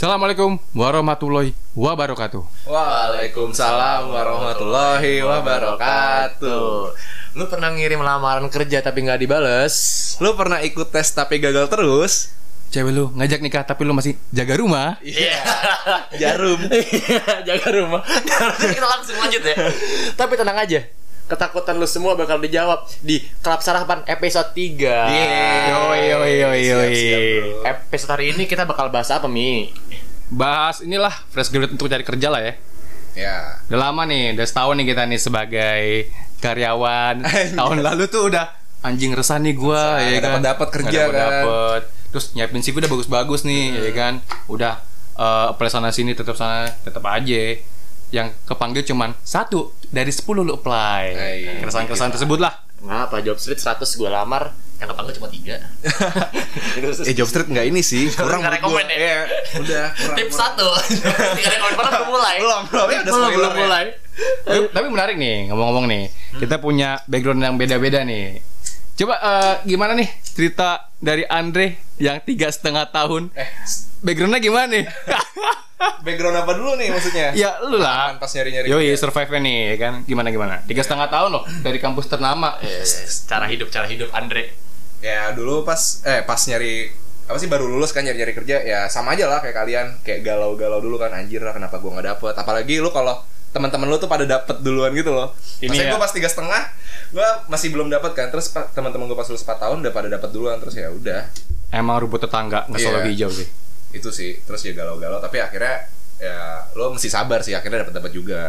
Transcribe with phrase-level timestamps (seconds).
[0.00, 2.40] Assalamualaikum warahmatullahi wabarakatuh.
[2.64, 6.64] Waalaikumsalam warahmatullahi wabarakatuh.
[7.36, 9.76] Lu pernah ngirim lamaran kerja tapi nggak dibales?
[10.24, 12.32] Lu pernah ikut tes tapi gagal terus?
[12.72, 14.96] Cewek lu ngajak nikah tapi lu masih jaga rumah.
[15.04, 15.36] Iya.
[16.16, 16.64] Jarum.
[16.72, 18.00] Iya, jaga rumah.
[18.00, 19.68] Harusnya kita langsung lanjut ya.
[20.16, 20.80] Tapi tenang aja.
[21.30, 24.82] Ketakutan lu semua bakal dijawab di Klub Sarapan episode 3.
[25.70, 26.94] Yoi yoi yoi yoi.
[27.62, 29.70] Episode hari ini kita bakal bahas apa, Mi?
[30.26, 32.54] Bahas inilah fresh graduate untuk cari kerja lah ya.
[33.14, 33.62] Ya.
[33.70, 35.82] Udah lama nih, udah setahun nih kita nih sebagai
[36.42, 37.22] karyawan.
[37.62, 38.50] Tahun lalu tuh udah
[38.82, 40.26] anjing resah nih gua Resah, ya kan.
[40.42, 41.14] dapet-dapet kerja, Nggak kan.
[41.14, 41.82] dapet-dapet.
[42.10, 44.14] Terus nyiapin CV udah bagus-bagus nih ya kan.
[44.50, 44.82] Udah
[45.14, 47.38] eh, apply sana sini tetap sana tetap aja.
[48.10, 51.02] Yang kepanggil cuman satu dari 10 lu apply.
[51.10, 51.52] Iya.
[51.62, 52.54] Keresahan-keresahan tersebut lah.
[52.80, 55.60] Ngapa job street 100 gue lamar, yang kepanggil cuma 3.
[57.08, 58.80] Eh Job Street nggak ini sih, kurang Nggak menurut gua.
[58.80, 58.96] rekomen ya?
[58.96, 59.18] Iya,
[59.60, 59.86] udah.
[59.92, 60.82] kurang, Tips kurang.
[60.88, 61.36] 1.
[61.36, 62.36] Tiga rekomend padahal belum mulai.
[62.40, 62.86] Belum, belum.
[62.88, 63.58] Ya udah belum, belum ya.
[63.60, 63.84] mulai.
[64.40, 66.04] Tapi, tapi menarik nih ngomong-ngomong nih.
[66.40, 68.40] Kita punya background yang beda-beda nih.
[68.96, 73.32] Coba eh, gimana nih cerita dari Andre yang tiga setengah tahun?
[73.32, 73.48] Eh,
[74.00, 74.84] Backgroundnya gimana nih?
[76.00, 77.32] background apa dulu nih maksudnya?
[77.32, 78.16] ya lu lah.
[78.16, 78.66] Pas nyari-nyari.
[78.68, 79.92] Yoi survive nih ya kan.
[80.04, 80.54] Gimana gimana?
[80.64, 82.56] Tiga setengah tahun loh dari kampus ternama.
[82.60, 83.04] Iya, iya.
[83.24, 84.52] Cara hidup, cara hidup Andre.
[85.00, 86.92] Ya dulu pas eh pas nyari
[87.24, 90.82] apa sih baru lulus kan nyari-nyari kerja ya sama aja lah kayak kalian kayak galau-galau
[90.82, 94.26] dulu kan anjir lah kenapa gua nggak dapet apalagi lu kalau teman-teman lu tuh pada
[94.26, 95.92] dapet duluan gitu loh Ini Maksudnya ya.
[95.94, 96.62] gua pas tiga setengah
[97.14, 100.28] gua masih belum dapet kan terus teman-teman gua pas lulus 4 tahun udah pada dapet
[100.28, 101.30] duluan terus ya udah
[101.70, 103.10] Emang rumput tetangga nggak selalu Iya.
[103.14, 103.46] hijau sih.
[103.90, 108.12] Itu sih terus ya galau-galau tapi akhirnya ya lo mesti sabar sih akhirnya dapat dapat
[108.12, 108.42] juga.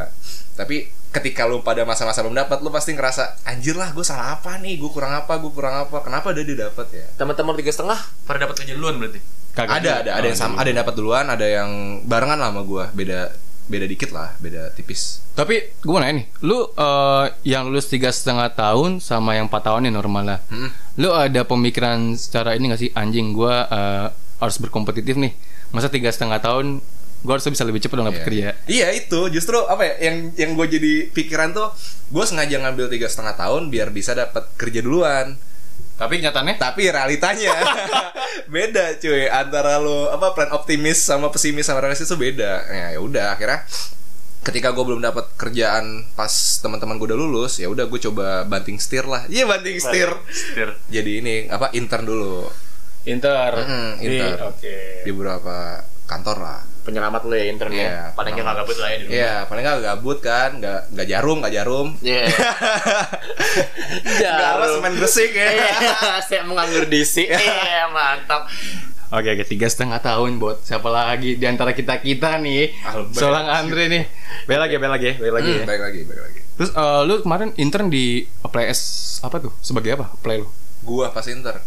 [0.52, 4.60] Tapi ketika lu pada masa-masa belum dapat lu pasti ngerasa anjir lah gue salah apa
[4.60, 4.76] nih?
[4.78, 6.04] Gue kurang apa gue kurang apa?
[6.04, 7.08] Kenapa dia dia dapat ya?
[7.16, 9.24] Teman-teman tiga setengah pada dapat kerja duluan berarti.
[9.56, 12.64] Kagak ada ada ada yang sama ada yang dapat duluan ada yang barengan lah sama
[12.64, 13.20] gue beda
[13.72, 15.24] beda dikit lah beda tipis.
[15.32, 19.64] Tapi gue mau nanya nih, lu eh, yang lulus tiga setengah tahun sama yang empat
[19.72, 20.40] tahun nih normal lah.
[20.52, 20.68] Hmm.
[21.00, 22.92] Lu ada pemikiran secara ini gak sih?
[22.92, 23.56] Anjing gue
[24.42, 25.38] harus berkompetitif nih.
[25.70, 26.82] Masa tiga setengah tahun
[27.22, 28.28] gue harus bisa lebih cepat dong dapat Iya.
[28.28, 28.48] kerja.
[28.66, 31.70] Iya itu justru apa ya yang yang gue jadi pikiran tuh
[32.10, 35.38] gue sengaja ngambil tiga setengah tahun biar bisa dapat kerja duluan
[35.94, 37.54] Tapi nyatanya tapi realitanya
[38.54, 43.00] beda cuy antara lo apa plan optimis sama pesimis sama realistis itu beda ya ya
[43.00, 43.62] udah akhirnya
[44.42, 48.82] ketika gue belum dapat kerjaan pas teman-teman gue udah lulus ya udah gue coba banting
[48.82, 50.74] setir lah iya banting setir Setir.
[50.90, 52.50] jadi ini apa intern dulu
[53.04, 53.52] Inter.
[53.58, 54.38] Mm, Di- Inter.
[54.46, 54.78] Oke.
[55.02, 58.02] di beberapa kantor lah Penyelamat lu ya intern Iya, ya.
[58.18, 59.14] Paling nggak gabut lah ya di rumah.
[59.14, 61.88] Iya, paling nggak gabut kan, nggak nggak jarum, nggak jarum.
[62.02, 62.24] Iya.
[64.18, 65.50] Nggak apa semen gresik ya.
[65.52, 65.96] Iya,
[66.26, 67.30] saya menganggur disi.
[67.30, 68.50] Iya, mantap.
[69.12, 73.12] Oke oke tiga setengah tahun buat siapa lagi di antara kita kita nih Albert.
[73.14, 74.04] seorang Andre nih
[74.48, 75.62] bel lagi bel lagi bel lagi ya.
[75.62, 76.40] Hmm, baik lagi, baik lagi.
[76.56, 78.82] terus eh, lu kemarin intern di apply S
[79.20, 80.48] apa tuh sebagai apa apply lu
[80.82, 81.60] Gua pas inter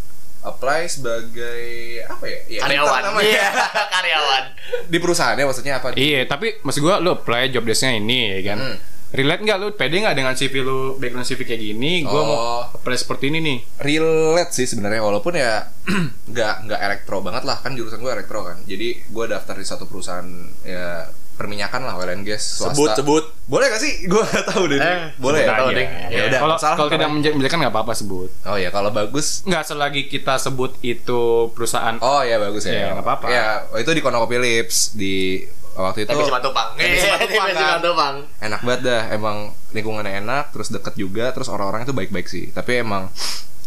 [0.45, 1.63] apply sebagai
[2.05, 2.39] apa ya?
[2.47, 3.01] ya Karyawan.
[3.19, 3.49] Iya,
[3.91, 4.43] karyawan.
[4.93, 5.97] Di perusahaannya maksudnya apa?
[5.97, 8.59] Iya, tapi maksud gua lu apply job desk-nya ini ya kan.
[8.61, 8.79] Hmm.
[9.11, 12.03] Relate nggak lu pede nggak dengan CV lu background CV kayak gini?
[12.03, 12.63] Gua mau Oh.
[12.75, 13.59] apply seperti ini nih.
[13.79, 15.71] relate sih sebenarnya walaupun ya
[16.31, 19.87] nggak nggak elektro banget lah kan jurusan gue elektro kan jadi gue daftar di satu
[19.87, 20.27] perusahaan
[20.61, 23.25] ya perminyakan lah oil and gas swasta Sebut, sebut.
[23.45, 25.55] boleh gak sih gue gak tahu deh Eh, boleh ya aja.
[25.57, 28.31] tahu deh ya udah Kalau salah kalau tidak menje- menjelaskan nggak apa-apa sebut.
[28.43, 31.99] oh ya kalau bagus Nggak selagi kita sebut itu perusahaan.
[31.99, 33.27] oh ya bagus ya Ya, nggak apa-apa.
[33.29, 35.15] ya oh, itu di Philips di
[35.75, 36.69] waktu itu Tapi cuma tupang.
[36.73, 37.79] Tapi cuma tupang, cuma kan?
[37.81, 38.15] tupang.
[38.41, 39.37] enak banget dah emang
[39.71, 43.11] lingkungannya enak terus deket juga terus orang-orangnya tuh baik-baik sih tapi emang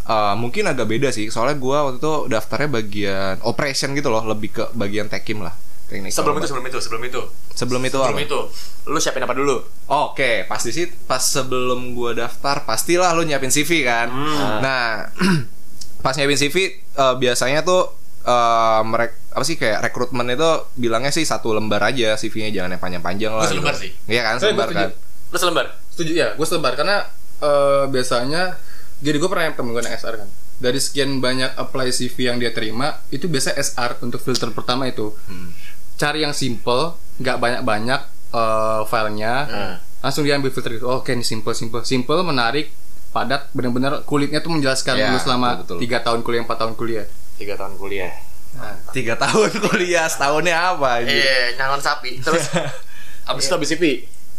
[0.05, 4.49] uh, mungkin agak beda sih soalnya gua waktu itu daftarnya bagian operation gitu loh lebih
[4.51, 5.51] ke bagian tekim lah
[5.85, 7.21] teknik Sebelum itu, sebelum itu, sebelum itu.
[7.57, 8.27] Sebelum itu Sebelum apa?
[8.29, 8.39] itu,
[8.85, 9.65] lu siapin apa dulu?
[9.89, 14.07] Oke, pasti sih pas sebelum gua daftar pastilah lu nyiapin CV kan.
[14.13, 14.61] Hmm.
[14.61, 15.09] Nah,
[16.05, 20.49] pas nyiapin CV eh, biasanya tuh eh mereka apa sih kayak rekrutmen itu
[20.81, 23.45] bilangnya sih satu lembar aja CV-nya jangan yang panjang-panjang lah.
[23.45, 23.83] selembar gitu.
[23.85, 23.91] sih.
[24.09, 24.89] Iya kan, selembar kan.
[25.29, 25.65] Lu selembar?
[25.93, 27.05] Setuju ya, gue sebar karena
[27.41, 28.57] eh, biasanya
[28.97, 30.29] jadi gue pernah temen gue SR kan.
[30.57, 35.13] Dari sekian banyak apply CV yang dia terima, itu biasa SR untuk filter pertama itu.
[35.29, 35.53] Hmm.
[36.01, 39.75] Cari yang simple, nggak banyak-banyak eh, filenya, Hmm.
[39.99, 40.85] langsung diambil filter gitu.
[40.85, 42.69] Oh, Oke, ini simple, simple, simple, menarik,
[43.09, 47.05] padat, benar-benar kulitnya tuh menjelaskan Ya, lu selama tiga tahun kuliah, empat tahun kuliah.
[47.35, 48.11] Tiga tahun kuliah.
[48.89, 51.01] Tiga tahun kuliah, setahunnya apa?
[51.01, 52.19] Iya, nyalon sapi.
[52.19, 52.51] Terus
[53.29, 53.83] abis itu abis CV.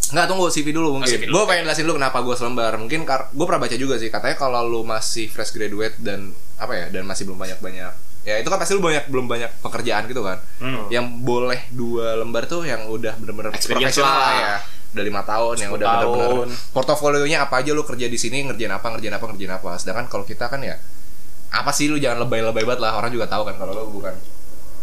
[0.09, 1.09] Nggak tunggu CV dulu mungkin.
[1.09, 1.35] CV dulu.
[1.35, 2.73] Gue pengen jelasin dulu kenapa gue selembar.
[2.77, 6.87] Mungkin gue pernah baca juga sih katanya kalau lu masih fresh graduate dan apa ya
[6.89, 7.93] dan masih belum banyak banyak
[8.29, 10.37] ya itu kan pasti lu banyak belum banyak pekerjaan gitu kan.
[10.61, 10.93] Hmm.
[10.93, 14.33] yang boleh dua lembar tuh yang udah bener-bener profesional lah.
[14.37, 14.57] ya.
[14.89, 18.73] Udah lima tahun yang 10 udah bener-bener portofolionya apa aja lu kerja di sini ngerjain
[18.73, 19.71] apa ngerjain apa ngerjain apa.
[19.81, 20.77] Sedangkan kalau kita kan ya
[21.49, 23.01] apa sih lu jangan lebay-lebay banget lah.
[23.01, 24.13] Orang juga tahu kan kalau lu bukan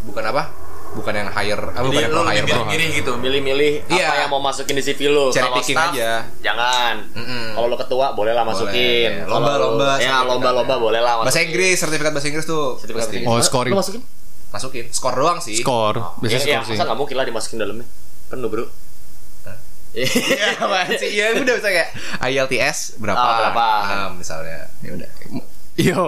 [0.06, 0.64] bukan apa
[0.95, 2.63] bukan yang hire apa bukan yang pro hire bro.
[2.65, 4.06] milih gitu, milih-milih Iya.
[4.06, 5.27] apa yang mau masukin di CV lu.
[5.30, 6.12] Cherry Kalau picking staff, aja.
[6.42, 6.95] Jangan.
[7.12, 7.45] Mm-mm.
[7.51, 9.12] Kalau lu ketua boleh lah masukin.
[9.12, 9.21] Boleh.
[9.21, 10.25] Kalau Lomba-lomba, Ya, sertifikat.
[10.25, 11.38] lomba-lomba boleh lah bahasa.
[11.38, 13.45] Inggris sertifikat bahasa Inggris tuh Sertifikat bahasa Oh, Inggris.
[13.45, 13.71] scoring.
[13.71, 14.01] Lu masukin?
[14.47, 17.57] masukin skor doang sih skor biasanya Iya, skor iya, sih masa nggak mungkin lah dimasukin
[17.59, 17.88] dalamnya.
[18.25, 18.65] Penuh, Bro.
[19.44, 19.57] Hah?
[19.91, 21.09] Iya, apaan sih?
[21.12, 21.89] Iya udah bisa kayak
[22.24, 23.19] IELTS berapa?
[23.19, 23.68] Ah, berapa?
[23.83, 24.71] Ah, misalnya.
[24.80, 25.09] Ya udah.
[25.75, 26.03] Yo,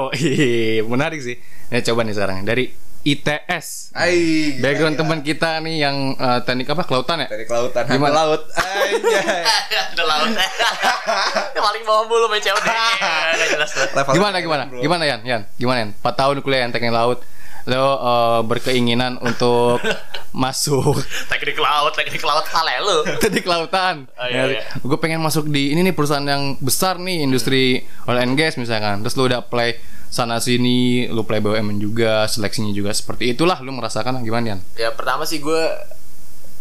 [0.92, 1.36] menarik sih.
[1.68, 2.72] Ya coba nih sekarang dari
[3.08, 3.96] ITS.
[3.96, 4.16] Ai,
[4.54, 5.02] gila, Background gila.
[5.02, 6.84] teman kita nih yang eh, teknik apa?
[6.84, 7.28] Kelautan ya?
[7.28, 8.14] Teknik lautan, Gimana?
[8.14, 8.42] Laut.
[8.52, 9.44] Anjay.
[9.94, 10.30] Ada laut.
[11.56, 12.68] Yang paling bawah mulu main COD.
[12.68, 13.72] Nggak jelas
[14.10, 14.64] Gimana gimana?
[14.68, 14.80] bro.
[14.80, 15.20] Gimana Yan?
[15.24, 15.90] Yan, gimana Yan?
[15.96, 17.24] 4 tahun kuliah yang teknik laut.
[17.64, 19.84] Lo eh, berkeinginan untuk
[20.34, 20.96] masuk
[21.28, 22.98] Teknik laut, teknik laut kale lu.
[23.18, 24.08] teknik lautan.
[24.14, 24.64] Oh, iya, iya.
[24.80, 29.04] Gue pengen masuk di ini nih perusahaan yang besar nih industri oil and gas misalkan.
[29.04, 29.76] Terus lu udah apply
[30.08, 33.60] sana sini, lu play BUMN juga, seleksinya juga seperti itulah.
[33.60, 34.60] Lu merasakan gimana Yan?
[34.76, 35.62] Ya pertama sih gue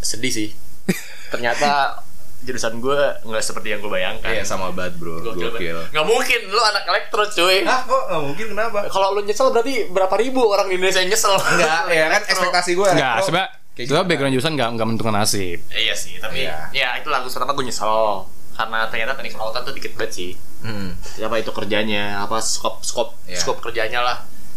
[0.00, 0.48] sedih sih.
[1.32, 2.02] Ternyata
[2.37, 4.28] jurusan gue nggak seperti yang gue bayangkan.
[4.28, 5.50] Iya sama banget bro, Gokil.
[5.50, 5.78] gokil.
[5.90, 7.64] Nggak mungkin lu anak elektro cuy.
[7.64, 8.78] Ah kok nggak mungkin kenapa?
[8.87, 11.34] Kalau lu nyesel berarti berapa ribu orang di Indonesia yang nyesel?
[11.34, 12.88] Enggak, ya kan ekspektasi gue.
[12.93, 14.08] Enggak, Kayak sebenarnya gitu.
[14.08, 15.58] background jurusan enggak enggak menentukan nasib.
[15.69, 16.56] Iya sih, tapi Iya.
[16.72, 18.25] ya itu lagu pertama gue nyesel
[18.56, 20.31] karena ternyata teknik kelautan tuh dikit banget sih.
[20.66, 20.90] Hmm.
[21.22, 23.38] Apa itu kerjanya, apa skop skop Iya.
[23.38, 24.16] skop kerjanya lah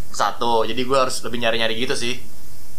[0.09, 0.65] satu.
[0.65, 2.17] Jadi gue harus lebih nyari nyari gitu sih.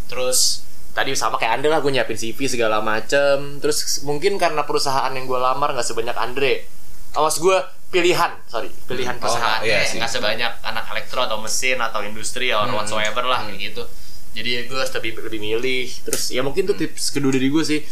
[0.06, 3.58] Terus tadi sama kayak Andre lah gue nyiapin CV segala macem.
[3.58, 6.66] Terus mungkin karena perusahaan yang gue lamar nggak sebanyak Andre.
[7.12, 7.54] Awas gue
[7.88, 9.98] pilihan, sorry, pilihan Oh, perusahaan iya sih.
[9.98, 12.74] nggak sebanyak anak elektro atau mesin atau industri or Hmm.
[12.76, 13.82] whatsoever lah kayak gitu.
[14.30, 15.86] Jadi gue harus lebih lebih milih.
[16.02, 16.86] Terus ya mungkin tuh Hmm.
[16.86, 17.82] tips kedua dari gue sih,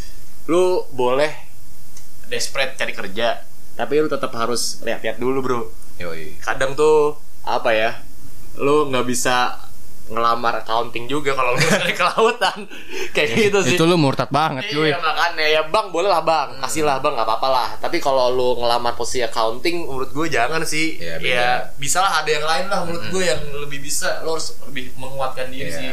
[0.47, 1.31] lu boleh
[2.25, 3.43] desperate cari kerja,
[3.79, 5.61] tapi lu tetap harus lihat-lihat dulu bro.
[5.97, 6.35] Yoi.
[6.37, 7.95] Kadang tuh apa ya,
[8.55, 9.55] lu nggak bisa
[10.09, 12.65] ngelamar accounting juga kalau lu cari kelautan
[13.13, 13.77] kayak gitu sih.
[13.77, 14.89] Itu lu murtad banget, cuy.
[14.89, 18.27] Iya makanya ya bang boleh lah bang kasih lah bang nggak apa-apa lah tapi kalau
[18.29, 21.29] lu ngelamar posisi accounting menurut gue jangan sih Iya, beda.
[21.29, 21.47] ya
[21.77, 25.47] bisa lah ada yang lain lah menurut gue yang lebih bisa lo harus lebih menguatkan
[25.47, 25.77] diri Iya.
[25.77, 25.89] sih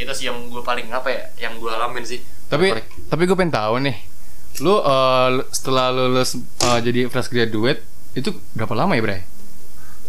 [0.00, 2.72] itu sih yang gue paling apa ya yang gue alamin sih Tapi
[3.06, 3.96] tapi gue pengen tahu nih.
[4.58, 7.80] Lu eh, setelah lulus eh, jadi fresh graduate
[8.12, 9.20] itu berapa lama ya, Bray?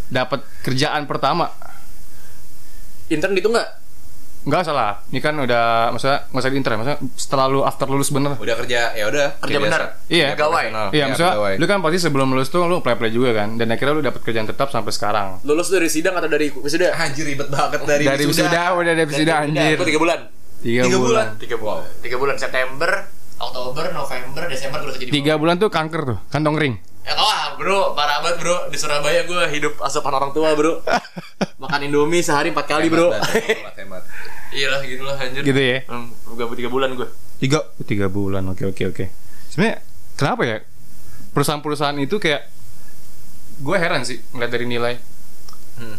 [0.07, 1.47] Dapat kerjaan pertama.
[3.07, 3.83] intern gitu nggak
[4.41, 5.05] Enggak salah.
[5.07, 8.33] Ini kan udah maksudnya nggak usah di intern, maksudnya setelah lu after lulus bener.
[8.33, 9.37] Udah kerja, ya udah.
[9.37, 9.81] Kerja bener.
[10.09, 10.33] Iya.
[10.33, 10.89] Profesional.
[10.89, 13.93] Iya, Ya, maksudnya lu kan pasti sebelum lulus tuh lu play-play juga kan dan akhirnya
[13.93, 15.45] lu dapat kerjaan tetap sampai sekarang.
[15.45, 19.33] lulus dari sidang atau dari wisuda Anjir ribet banget dari, Dari wisuda udah dari wisuda
[19.37, 19.77] anjir.
[19.77, 20.19] tiga bulan
[20.57, 21.05] Tiga, Tiga bulan.
[21.05, 21.27] bulan.
[21.37, 22.91] tiga bulan tiga bulan September
[23.41, 26.75] Oktober November Desember gue udah kerja di Tiga bulan tuh kanker tuh, kantong ring.
[27.01, 30.85] Ya wah bro, parah banget bro Di Surabaya gue hidup asupan orang tua bro
[31.61, 34.03] Makan Indomie sehari empat kali bro Hemat, hemat, hemat.
[34.53, 35.81] Iya lah gitu lah anjir Gitu ya.
[35.83, 38.45] hmm, Gabut tiga bulan gue Tiga, tiga bulan.
[38.47, 39.05] Oke oke oke.
[39.49, 39.81] Sebenarnya
[40.13, 40.57] kenapa ya
[41.31, 42.45] perusahaan-perusahaan itu kayak
[43.57, 44.93] gue heran sih ngeliat dari nilai.
[45.73, 45.97] Hmm.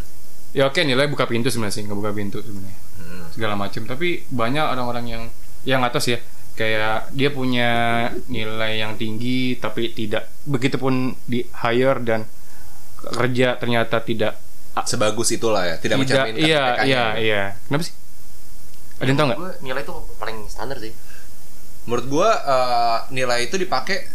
[0.51, 3.27] Ya oke nilai buka pintu sebenarnya sih, nggak buka pintu sebenarnya Hmm.
[3.29, 3.83] segala macam.
[3.83, 5.23] Tapi banyak orang-orang yang
[5.63, 7.71] yang atas ya kayak dia punya
[8.29, 12.21] nilai yang tinggi tapi tidak begitupun di hire dan
[13.03, 14.37] kerja ternyata tidak
[14.73, 17.93] Sebagus itulah ya, tidak, tidak mencerminkan iya iya iya kenapa sih
[19.01, 20.93] ada yang tahu nggak nilai tuh paling standar sih
[21.83, 24.07] Menurut gua eh, nilai itu dipakai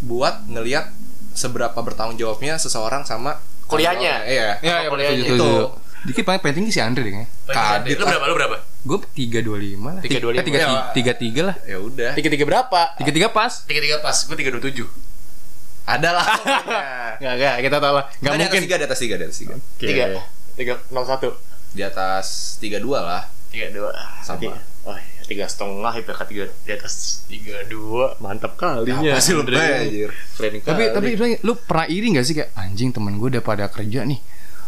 [0.00, 0.88] buat ngelihat
[1.36, 3.36] seberapa bertanggung jawabnya seseorang sama
[3.70, 4.26] Kuliahnya.
[4.26, 4.48] Iya.
[4.58, 5.24] Iya, iya, kuliahnya.
[5.30, 5.34] Itu.
[5.38, 5.62] betul.
[6.10, 7.28] Dikit paling paling tinggi si Andre deh kayaknya.
[7.54, 8.24] Kadit Lu berapa?
[8.26, 8.56] Lu berapa?
[8.80, 10.02] Gue tiga dua lima lah.
[10.02, 10.40] 325.
[10.40, 10.68] tiga Ya.
[10.90, 11.56] tiga tiga lah.
[11.62, 12.10] Ya udah.
[12.14, 12.80] Tiga tiga berapa?
[12.96, 13.52] Tiga tiga pas.
[13.62, 14.88] Tiga tiga pas Gue tiga dua tujuh
[15.84, 16.26] Ada lah.
[17.18, 18.04] Nggak nggak kita tahu lah.
[18.16, 18.40] Nggak mungkin.
[18.40, 19.54] Di atas tiga, di atas tiga, di atas tiga.
[19.76, 20.04] Tiga
[20.54, 21.28] Tiga nol satu
[21.70, 23.22] Di atas tiga dua lah.
[23.48, 24.40] Tiga dua Sama.
[24.40, 24.58] Tiga.
[24.82, 26.94] Oh iya tiga setengah IPK tiga di atas
[27.24, 30.10] tiga dua mantap kalinya Apa sih lu anjir?
[30.34, 30.90] keren Tapi kali.
[30.90, 31.08] tapi
[31.44, 34.18] lu pernah iri nggak sih kayak anjing temen gue udah pada kerja nih.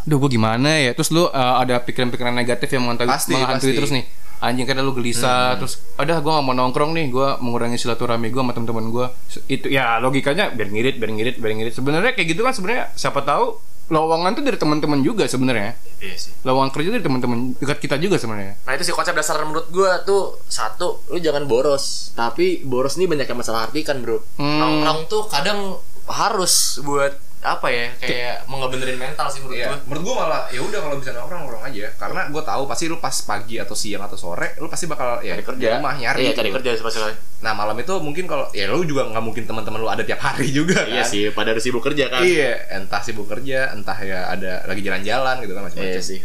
[0.03, 0.91] Duh gue gimana ya?
[0.93, 3.79] Terus lu uh, ada pikiran-pikiran negatif yang menghantui, Pasti, menghantui pasti.
[3.79, 4.05] terus nih.
[4.43, 8.43] Anjing karena lu gelisah terus ada gue gak mau nongkrong nih gue mengurangi silaturahmi gue
[8.43, 9.07] sama teman-teman gue
[9.47, 13.23] itu ya logikanya biar ngirit biar ngirit biar ngirit sebenarnya kayak gitu kan sebenarnya siapa
[13.23, 13.63] tahu
[13.95, 18.19] lowongan tuh dari teman-teman juga sebenarnya iya sih lowongan kerja dari teman-teman dekat kita juga
[18.19, 22.11] sebenarnya Nah itu sih konsep dasar menurut gua tuh satu, lu jangan boros.
[22.19, 24.19] Tapi boros ini banyak yang masalah artikan bro.
[24.43, 24.59] Hmm.
[24.59, 25.79] Nongkrong tuh kadang
[26.11, 30.43] harus buat apa ya kayak mau ngebenerin mental sih menurut Iya, gue menurut gua malah
[30.55, 31.91] ya udah kalau bisa nongkrong nongkrong aja.
[31.99, 35.35] Karena gua tahu pasti lu pas pagi atau siang atau sore lu pasti bakal ya
[35.35, 36.23] cari kerja di rumah nyari.
[36.23, 36.57] iya cari gitu.
[36.63, 40.07] kerja sekali Nah, malam itu mungkin kalau ya lu juga nggak mungkin teman-teman lu ada
[40.07, 41.11] tiap hari juga iya kan.
[41.11, 45.43] sih pada harus sibuk kerja kan Iya, entah sibuk kerja, entah ya ada lagi jalan-jalan
[45.43, 45.99] gitu kan macam-macam.
[45.99, 46.21] Iya sih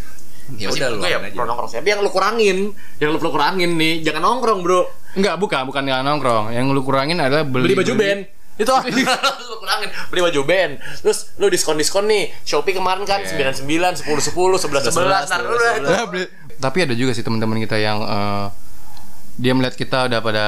[0.56, 1.36] Ya udah lu gue ya aja.
[1.36, 1.78] nongkrong sih.
[1.84, 2.72] Tapi yang lu kurangin,
[3.04, 4.88] yang lu perlu kurangin nih, jangan nongkrong bro.
[5.20, 6.46] Enggak, bukan, bukan nggak nongkrong.
[6.56, 8.22] Yang lu kurangin adalah beli, Beli baju band.
[8.58, 8.74] Itu
[9.48, 10.72] lu kurangin beli baju band.
[11.00, 12.34] Terus lu diskon-diskon nih.
[12.42, 13.54] Shopee kemarin kan Iya.
[13.54, 15.26] 99, 10 10, 11 11.
[15.26, 15.88] Ntar lu udah itu.
[15.88, 18.48] Lah, beli- Tapi ada juga sih teman-teman kita yang eh,
[19.36, 20.44] dia melihat kita udah pada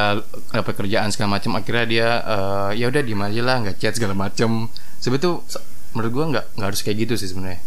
[0.50, 4.18] dapat kerjaan segala macam akhirnya dia eh, ya udah diem aja lah nggak chat segala
[4.18, 4.66] macam
[4.98, 5.46] sebetulnya
[5.92, 7.62] menurut gua nggak nggak harus kayak gitu sih sebenarnya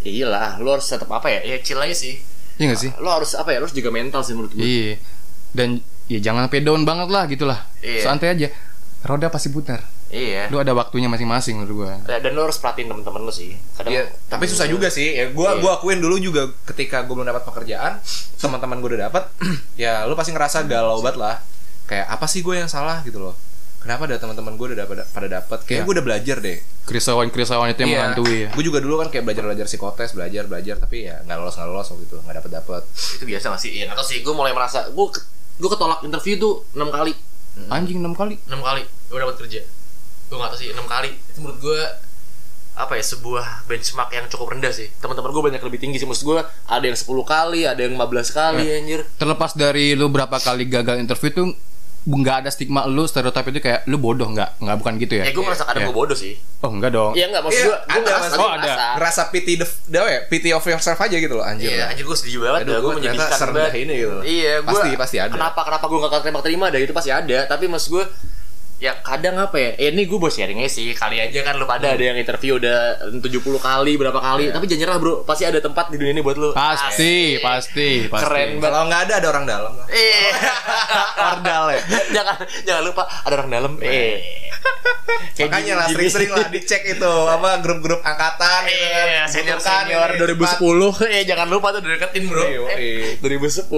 [0.00, 1.40] Iya lah, lu harus tetap apa ya?
[1.44, 2.16] Ya chill aja sih.
[2.56, 3.58] iya nggak sih Lu harus apa ya?
[3.58, 4.62] Lu harus juga mental sih menurut gue.
[4.62, 4.96] iya
[5.52, 8.00] dan ya jangan sampai down banget lah gitulah Iya.
[8.02, 8.48] santai aja
[9.06, 10.46] roda pasti putar Iya.
[10.48, 13.58] lu ada waktunya masing-masing menurut gua Ya, Dan lu harus perhatiin temen-temen lu sih.
[13.74, 15.14] Kadang Iya, tapi susah juga sih.
[15.14, 15.60] Ya gua Iya.
[15.60, 17.98] gua akuin dulu juga ketika gua belum dapat pekerjaan,
[18.36, 19.22] teman-teman gua udah dapat,
[19.80, 21.36] ya lu pasti ngerasa galau banget lah.
[21.86, 23.34] Kayak apa sih gue yang salah gitu loh.
[23.78, 25.58] Kenapa ada teman-teman gue udah dapat pada dapat?
[25.62, 25.82] Kayak Iya.
[25.82, 26.58] gue udah belajar deh.
[26.86, 31.02] kerisauan-kerisauan itu yang menghantui ya Gue juga dulu kan kayak belajar-belajar psikotes, belajar belajar tapi
[31.04, 32.82] ya nggak lolos nggak lolos waktu itu nggak dapet dapet.
[33.18, 33.70] itu biasa gak sih?
[33.76, 35.06] Iya, atau sih gue mulai merasa gue
[35.56, 37.12] gue ketolak interview tuh 6 kali.
[37.68, 39.60] anjing enam kali 6 kali gue dapat kerja.
[40.26, 41.10] Gue gak tau sih 6 kali.
[41.26, 41.80] Itu menurut gue
[42.76, 46.28] apa ya sebuah benchmark yang cukup rendah sih teman-teman gue banyak lebih tinggi sih maksud
[46.28, 50.68] gue ada yang 10 kali ada yang 15 kali anjir terlepas dari lu berapa kali
[50.68, 51.46] gagal interview tuh
[52.06, 55.32] nggak ada stigma lu stereotip itu kayak lu bodoh nggak nggak bukan gitu ya ya
[55.32, 55.88] gue merasa kadang Iya.
[55.88, 58.36] gue bodoh sih oh enggak dong iya enggak maksud Iya, gue gue merasa.
[58.36, 58.60] Oh, ada.
[58.60, 58.86] merasa.
[58.92, 61.72] Ngerasa pity the, the ya, pity of yourself aja gitu loh anjir.
[61.72, 63.72] Iya, anjir gue sedih banget Aduh, gue menyedihkan banget.
[63.74, 64.16] ini gitu.
[64.20, 65.32] Iya, gue Pasti- pasti ada.
[65.32, 67.38] Kenapa kenapa gue gak terima terima dah itu pasti ada.
[67.48, 68.04] Tapi maksud gue
[68.76, 69.70] ya kadang apa ya?
[69.80, 70.92] Eh, ini gue mau sharing aja sih.
[70.92, 73.22] Kali aja kan lu pada ada yang interview udah 70
[73.56, 74.52] kali berapa kali.
[74.52, 76.52] Tapi jangan nyerah bro pasti ada tempat di dunia ini buat lu.
[76.52, 77.44] Pasti Asik.
[77.44, 78.24] pasti pasti.
[78.28, 78.68] keren banget.
[78.68, 79.72] Kalau nggak ada ada orang dalam.
[79.88, 80.28] Eh.
[81.32, 81.80] Ordal ya.
[82.12, 82.36] jangan
[82.68, 83.72] jangan lupa ada orang dalam.
[83.80, 84.44] Eh.
[85.36, 89.06] Makanya lah sering-sering lah dicek itu apa grup-grup angkatan gitu kan.
[89.06, 92.44] Iya, senior senior ini, 2010 eh jangan lupa tuh deketin bro.
[92.44, 92.78] Iya, eh,
[93.20, 93.24] iya.
[93.24, 93.72] 2010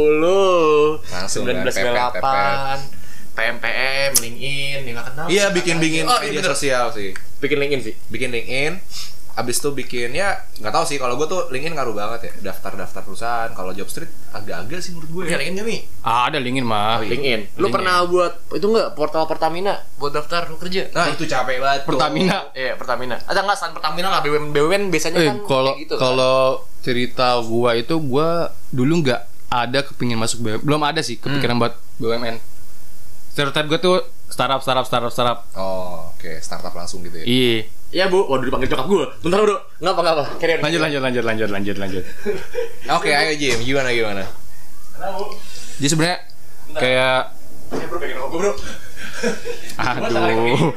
[1.13, 2.98] Langsung kan, 1998
[3.39, 5.27] PMPM, LinkedIn, dia nggak kenal.
[5.27, 6.53] Iya bikin bikin Oh, iya media bener.
[6.53, 7.15] sosial sih.
[7.39, 7.95] Bikin LinkedIn sih.
[8.09, 8.73] Bikin LinkedIn.
[9.33, 13.01] Abis itu bikin ya nggak tahu sih kalau gue tuh LinkedIn ngaruh banget ya daftar-daftar
[13.01, 15.39] perusahaan kalau job street agak-agak sih menurut gue ya.
[15.39, 15.79] LinkedIn nggak Mi?
[16.03, 17.15] Ah, ada linkin mah Oh, iya.
[17.15, 17.41] LinkedIn.
[17.55, 17.71] Lu LinkedIn.
[17.71, 20.91] pernah buat itu nggak portal Pertamina buat daftar lu kerja?
[20.91, 21.81] Nah itu capek banget.
[21.87, 23.15] Pertamina Iya Pertamina.
[23.23, 26.01] Ada nggak stand Pertamina lah BUMN BUMN biasanya eh kan kalau kayak gitu kan.
[26.03, 26.39] kalau
[26.81, 28.29] cerita gua itu gua
[28.69, 32.58] dulu nggak ada kepingin masuk BUMN belum ada sih kepikiran buat BUMN
[33.39, 37.25] stereotip gua tuh startup startup startup startup Oh oke startup langsung gitu ya.
[37.25, 39.05] iya Iya bu, waduh dipanggil nyokap gue.
[39.25, 40.25] Bentar bro, nggak apa nggak apa.
[40.37, 40.61] Carry on.
[40.61, 42.03] lanjut lanjut lanjut lanjut lanjut lanjut
[43.01, 44.29] Oke ayo Jim gimana gimana?
[44.93, 45.25] Kenapa, Bu?
[45.81, 46.19] jadi sebenarnya
[46.77, 47.19] kayak
[47.73, 48.53] Eh bro, pengen rokok bro.
[49.79, 50.75] aduh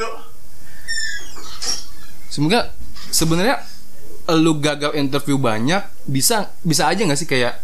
[2.32, 2.72] semoga
[3.12, 3.60] sebenarnya
[4.32, 7.60] lu gagal interview banyak bisa bisa aja nggak sih kayak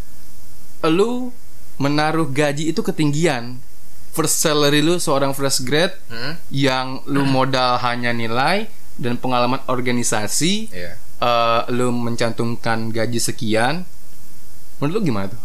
[0.91, 1.31] lu
[1.79, 3.63] menaruh gaji itu ketinggian
[4.09, 6.35] first salary lu seorang fresh grad Hmm?
[6.49, 10.93] yang lu modal hanya nilai dan pengalaman organisasi Iya.
[10.97, 13.85] eh, lu mencantumkan gaji sekian
[14.77, 15.41] menurut lu gimana tuh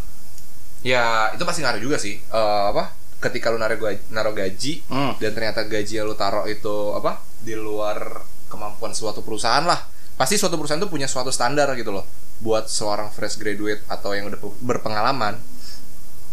[0.83, 2.19] Ya itu pasti ngaruh juga sih.
[2.19, 2.91] Eh, apa?
[3.21, 5.15] Ketika lu naruh gaji, naruh gaji Hmm.
[5.17, 7.23] dan ternyata gaji yang lu taruh itu apa?
[7.39, 9.79] Di luar kemampuan suatu perusahaan lah.
[10.13, 12.03] Pasti suatu perusahaan tuh punya suatu standar gitu loh
[12.39, 15.39] buat seorang fresh graduate atau yang udah berpengalaman.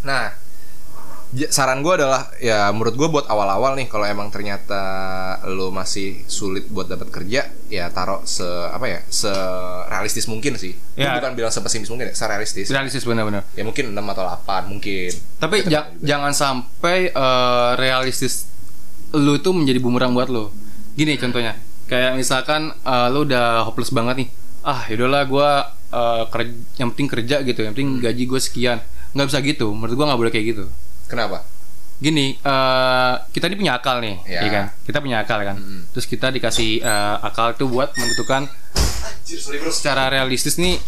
[0.01, 0.33] Nah,
[1.47, 4.81] saran gue adalah ya menurut gue buat awal-awal nih kalau emang ternyata
[5.47, 9.29] lo masih sulit buat dapat kerja ya taruh se apa ya se
[9.87, 10.73] realistis mungkin sih.
[10.73, 11.13] Gue Ya.
[11.13, 12.67] bukan bilang sepesimis mungkin ya, serealistis.
[12.67, 15.11] realistis benar-benar Ya mungkin 6 atau 8 mungkin.
[15.37, 16.01] tapi Itu ja- juga.
[16.03, 18.49] jangan sampai eh, realistis
[19.11, 20.49] lu tuh menjadi bumerang buat lu
[20.93, 21.53] gini contohnya
[21.85, 24.29] kayak misalkan eh, lu udah hopeless banget nih
[24.61, 25.29] ah yaudahlah
[25.89, 29.93] eh, kerja yang penting kerja gitu yang penting gaji gue sekian nggak bisa gitu menurut
[29.93, 30.65] gua nggak boleh kayak gitu
[31.09, 31.41] Kenapa?
[31.99, 34.39] gini eh, kita ini punya akal nih Ya.
[34.39, 35.81] iya kan kita punya akal kan Mm-mm.
[35.91, 38.47] terus kita dikasih eh, akal itu buat menentukan
[39.69, 40.79] secara realistis nih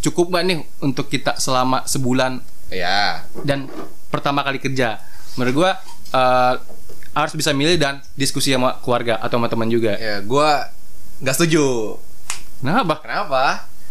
[0.00, 2.40] cukup nggak nih untuk kita selama sebulan
[2.72, 3.22] Ya.
[3.44, 3.68] dan
[4.08, 4.98] pertama kali kerja
[5.36, 5.70] menurut gua
[6.10, 6.54] eh,
[7.12, 10.72] harus bisa milih dan diskusi sama keluarga atau sama teman juga Ya, gua
[11.20, 12.00] nggak setuju.
[12.58, 13.44] kenapa Kenapa?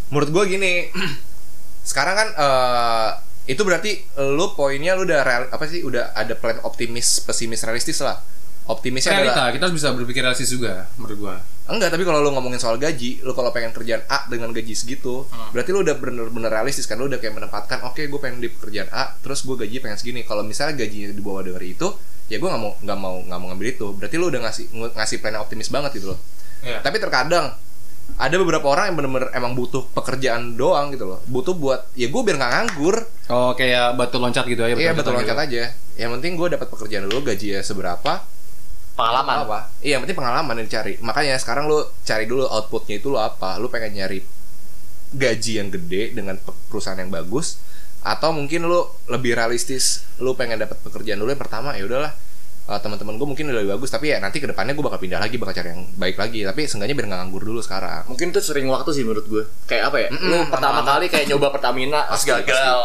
[0.10, 0.90] Menurut gua gini.
[1.88, 3.10] Sekarang kan eh,
[3.44, 3.92] itu berarti
[4.34, 5.84] lu poinnya lu udah real, apa sih?
[5.84, 8.20] Udah ada plan optimis, pesimis, realistis lah.
[8.64, 12.32] Optimisnya realita adalah kita harus bisa berpikir realistis juga menurut gua Enggak, tapi kalau lu
[12.32, 15.24] ngomongin soal gaji, lu kalau pengen kerjaan A dengan gaji segitu,
[15.56, 18.92] berarti lu udah bener-bener realistis kan, lu udah kayak menempatkan, oke gue pengen di pekerjaan
[18.92, 20.28] A, terus gue gaji pengen segini.
[20.28, 21.88] Kalau misalnya gajinya di bawah dari itu,
[22.28, 23.88] ya gue nggak mau nggak mau nggak mau ngambil itu.
[23.96, 26.20] Berarti lu udah ngasih ng- ngasih plan optimis banget gitu loh.
[26.68, 26.84] Iya.
[26.84, 27.56] Tapi terkadang
[28.14, 31.20] ada beberapa orang yang bener-bener emang butuh pekerjaan doang gitu loh.
[31.26, 32.96] Butuh buat ya gue biar nggak nganggur.
[33.28, 34.74] Oh kayak batu loncat gitu aja.
[34.74, 35.64] Iya betul loncat loncat aja.
[35.94, 38.14] Yang penting gue dapat pekerjaan dulu, gajinya seberapa,
[38.94, 39.36] Pengalaman.
[39.46, 39.60] apa?
[39.78, 40.94] Iya, yang penting pengalaman yang dicari.
[41.00, 43.58] Makanya sekarang lu cari dulu outputnya itu lu apa.
[43.58, 44.22] Lu pengen nyari
[45.14, 47.62] gaji yang gede dengan pe- perusahaan yang bagus
[48.02, 52.12] atau mungkin lu lebih realistis lu pengen dapat pekerjaan dulu yang pertama ya udahlah
[52.64, 55.18] eh, teman-teman gue mungkin udah lebih bagus tapi ya nanti ke depannya gue bakal pindah
[55.18, 58.40] lagi bakal cari yang baik lagi tapi seenggaknya biar nggak nganggur dulu sekarang Mungkin itu
[58.40, 59.44] sering waktu sih menurut gue.
[59.66, 60.08] Kayak apa ya?
[60.10, 60.92] Mm-mm, lu pertama lama-lama.
[60.96, 62.80] kali kayak nyoba Pertamina Pasti, gagal.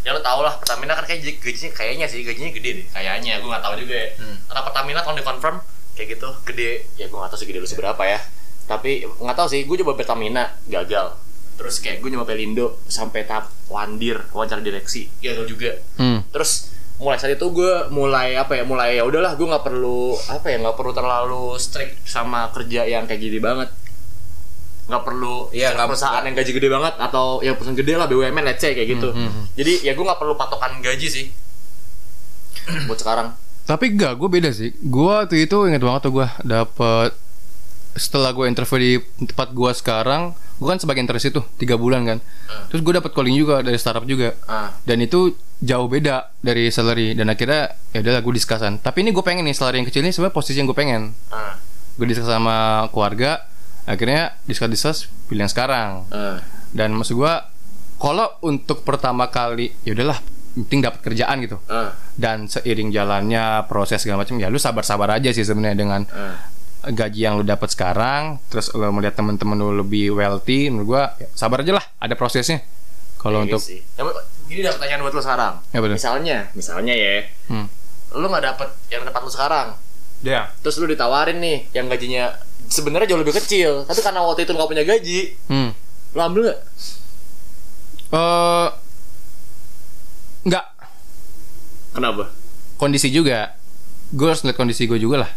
[0.00, 2.86] Ya lu tau lah Pertamina kan kayak gaji- gajinya kayaknya sih gajinya gede deh.
[2.88, 4.08] Kayaknya gue nggak tahu juga ya.
[4.16, 4.36] Hmm.
[4.44, 5.56] Karena Pertamina kalau di confirm
[5.94, 6.70] kayak gitu gede.
[6.94, 8.18] Ya gue nggak tahu sih gede lu seberapa ya.
[8.64, 9.60] Tapi nggak tahu sih.
[9.64, 11.16] Gue coba Pertamina gagal.
[11.54, 15.70] Terus kayak gue nyoba Pelindo sampai tahap wandir wawancara direksi gagal juga.
[15.94, 16.20] Hmm.
[16.28, 20.46] terus mulai saat itu gue mulai apa ya mulai ya udahlah gue nggak perlu apa
[20.46, 23.66] ya nggak perlu terlalu strict sama kerja yang kayak gini banget
[24.84, 28.44] nggak perlu cari nggak- perusahaan yang gaji gede banget atau yang perusahaan gede lah BUMN
[28.44, 29.44] let's say kayak gitu Hmm, hmm, hmm.
[29.54, 31.26] jadi ya gue nggak perlu patokan gaji sih
[32.86, 33.34] buat sekarang
[33.64, 34.76] Tapi enggak, gue beda sih.
[34.78, 37.16] Gue waktu itu inget banget tuh gue dapet
[37.94, 38.92] setelah gue interview di
[39.24, 40.22] tempat gue sekarang,
[40.54, 42.18] gue kan sebagai interest itu tiga bulan kan.
[42.20, 42.68] Hmm.
[42.68, 44.36] Terus gue dapet calling juga dari startup juga.
[44.44, 45.32] ah Dan itu
[45.64, 48.84] jauh beda dari salary dan akhirnya ya udahlah gue diskasan.
[48.84, 51.16] Tapi ini gue pengen nih salary yang kecil ini sebenarnya posisi yang gue pengen.
[51.32, 51.56] ah
[51.96, 53.46] Gue diskus sama keluarga,
[53.88, 56.04] akhirnya diskus-diskus pilih yang sekarang.
[56.12, 56.38] ah
[56.76, 57.32] Dan maksud gue
[57.96, 60.20] kalau untuk pertama kali ya udahlah
[60.54, 65.34] penting dapat kerjaan gitu ah dan seiring jalannya proses segala macam ya lu sabar-sabar aja
[65.34, 66.54] sih sebenarnya dengan ah
[66.84, 71.32] gaji yang lu dapat sekarang terus lu melihat temen-temen lu lebih wealthy menurut gua ya,
[71.32, 72.60] sabar aja lah ada prosesnya
[73.16, 73.80] kalau Kayak untuk sih.
[74.54, 75.54] Gini ada pertanyaan buat lo sekarang.
[75.74, 75.96] Ya, betul.
[75.98, 77.66] misalnya misalnya ya hmm.
[78.14, 79.74] lu nggak dapet yang tempat lu sekarang.
[80.22, 82.38] Ya terus lu ditawarin nih yang gajinya
[82.70, 85.70] sebenarnya jauh lebih kecil tapi karena waktu itu nggak punya gaji hmm.
[86.14, 86.60] lu ambil nggak?
[88.14, 88.68] Eh,
[90.46, 90.64] nggak.
[91.98, 92.24] Kenapa?
[92.78, 93.58] Kondisi juga.
[94.14, 95.30] Gue harus lihat kondisi gue juga lah.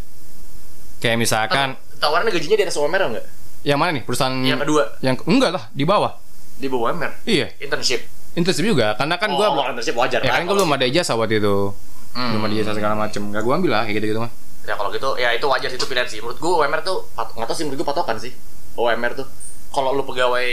[1.01, 3.25] Kayak misalkan tawarannya gajinya di atas UMR nggak?
[3.65, 4.03] Yang mana nih?
[4.05, 4.83] Perusahaan yang kedua?
[5.01, 6.13] Yang enggak lah di bawah.
[6.61, 7.49] Di bawah UMR iya.
[7.57, 10.85] Internship intensif juga karena kan oh, gua kalau internship wajar ya kan gue belum ada
[10.85, 11.73] ijazah waktu itu.
[12.13, 12.33] Hmm.
[12.37, 13.21] belum ada ijazah segala macem.
[13.33, 14.31] Nggak gue ambil lah kayak gitu gitu mah.
[14.67, 16.19] Ya kalau gitu ya itu wajar sih itu pilihan sih.
[16.21, 18.31] Menurut gua UMR tuh nggak tahu sih menurut gua patokan sih
[18.77, 19.27] UMR tuh.
[19.73, 20.47] Kalau lu pegawai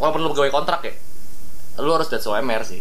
[0.00, 0.94] walaupun lu pegawai kontrak ya
[1.80, 2.80] lu harus dari UMR sih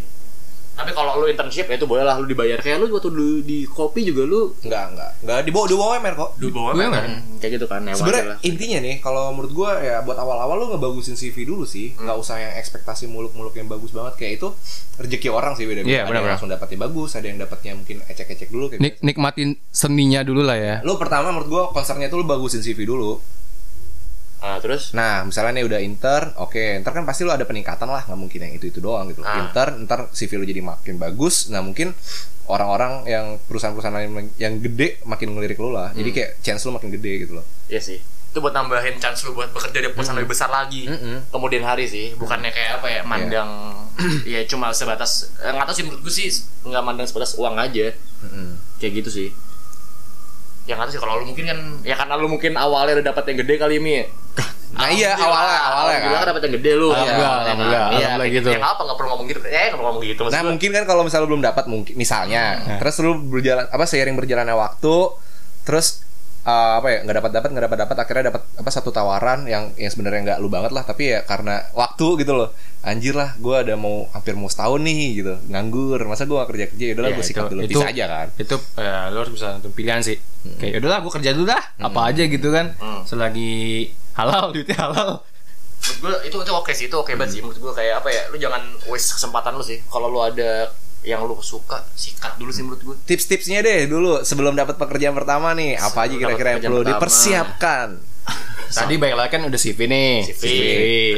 [0.79, 3.67] tapi kalau lu internship ya itu boleh lah lu dibayar kayak lu waktu dulu di
[3.67, 5.11] kopi juga lu Enggak, enggak.
[5.27, 6.29] Enggak di bawah di bawah UMR kok.
[6.39, 7.03] di bawah UMR.
[7.03, 10.65] kan kayak gitu kan ya Sebenarnya intinya nih kalau menurut gua ya buat awal-awal lu
[10.71, 14.47] ngebagusin CV dulu sih, nggak usah yang ekspektasi muluk-muluk yang bagus banget kayak itu
[14.95, 15.91] rezeki orang sih beda-beda.
[15.91, 19.59] Iya, ada yang langsung dapatnya bagus, ada yang dapatnya mungkin ecek-ecek dulu kayak Nik nikmatin
[19.71, 23.19] seninya dulu lah ya Lu pertama menurut gua concernnya tuh lu bagusin CV dulu.
[24.39, 28.07] Ah terus Nah, misalnya nih udah intern, oke, ntar kan pasti lu ada peningkatan lah,
[28.07, 29.19] nggak mungkin yang itu itu doang gitu.
[29.23, 29.43] Ah.
[29.43, 31.91] Intern, ntar CV lu jadi makin bagus, nah mungkin
[32.49, 35.93] orang-orang yang perusahaan-perusahaan lain yang gede makin ngelirik lu lah.
[35.93, 36.01] Hmm.
[36.01, 37.45] Jadi kayak chance lu makin gede gitu loh.
[37.69, 37.99] Iya sih.
[38.01, 40.89] Itu buat nambahin chance lu buat bekerja di perusahaan lebih besar lagi.
[40.89, 41.29] Mm-mm.
[41.29, 43.49] Kemudian hari sih, bukannya kayak apa ya, mandang
[44.33, 46.27] ya cuma sebatas eh, nggak tahu sih menurut gue sih
[46.65, 47.93] nggak mandang sebatas uang aja.
[48.25, 48.57] Mm-mm.
[48.81, 49.29] Kayak gitu sih.
[50.69, 53.23] Ya nggak tahu sih kalau lu mungkin kan ya karena lu mungkin awalnya udah dapat
[53.33, 54.05] yang gede kali Mi.
[54.69, 56.29] Nah iya awalnya awalnya kan.
[56.29, 56.93] dapat yang gede lu.
[56.93, 58.49] Alhamdulillah, Iya, alhamdulillah, Iya, alhamdulillah kayak gitu.
[58.53, 59.39] Ya apa nggak perlu ngomong gitu.
[59.49, 60.21] Eh nggak perlu ngomong gitu.
[60.21, 62.43] Maksud Nah gua, mungkin kan kalau misalnya lu belum dapat mungkin misalnya,
[62.77, 64.95] terus lu berjalan apa seiring berjalannya waktu,
[65.65, 66.05] terus
[66.41, 69.73] eh, apa ya nggak dapat dapat nggak dapat dapat akhirnya dapat apa satu tawaran yang
[69.75, 72.49] yang sebenarnya nggak lu banget lah tapi ya karena waktu gitu loh.
[72.79, 75.35] Anjir lah gue ada mau hampir mau setahun nih gitu.
[75.47, 76.85] Nganggur masa gue gak kerja kerja?
[76.85, 77.61] Ya udahlah Iya, gue sikat itu- dulu.
[77.61, 78.27] itu- bisa aja kan?
[78.33, 80.17] itu ya lo harus bisa nentuin pilihan sih.
[80.55, 81.63] Kayak udahlah gue kerja dulu dah.
[81.77, 82.71] Apa aja gitu kan.
[82.75, 83.03] Hmm.
[83.03, 83.51] selagi
[84.13, 85.09] halal duitnya halal.
[85.99, 87.39] Menurut gue itu itu oke sih itu oke banget sih.
[87.39, 89.83] Menurut gue kayak apa ya lu jangan waste kesempatan lu sih.
[89.85, 94.51] Kalau lu ada yang lu suka sikat dulu sih menurut gue tips-tipsnya deh dulu sebelum
[94.51, 97.87] dapat pekerjaan pertama nih apa aja kira-kira yang perlu pekerjaan dipersiapkan?
[98.69, 100.13] tadi baik lagi kan udah CV nih.
[100.27, 100.43] CV,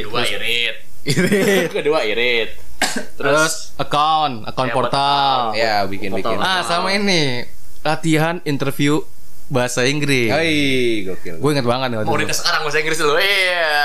[0.00, 0.76] kedua terus irit.
[1.02, 1.68] Irit.
[1.76, 2.50] Kedua irit.
[2.78, 5.38] Terus terus account account Ya, portal.
[5.52, 6.38] ya bikin bikin.
[6.38, 7.42] ah sama ini.
[7.82, 9.02] Latihan interview
[9.50, 10.30] bahasa Inggris.
[10.30, 11.42] Hei, gokil.
[11.42, 12.32] gue inget banget nih waktu mau itu.
[12.32, 13.18] sekarang bahasa Inggris dulu.
[13.18, 13.76] Iya.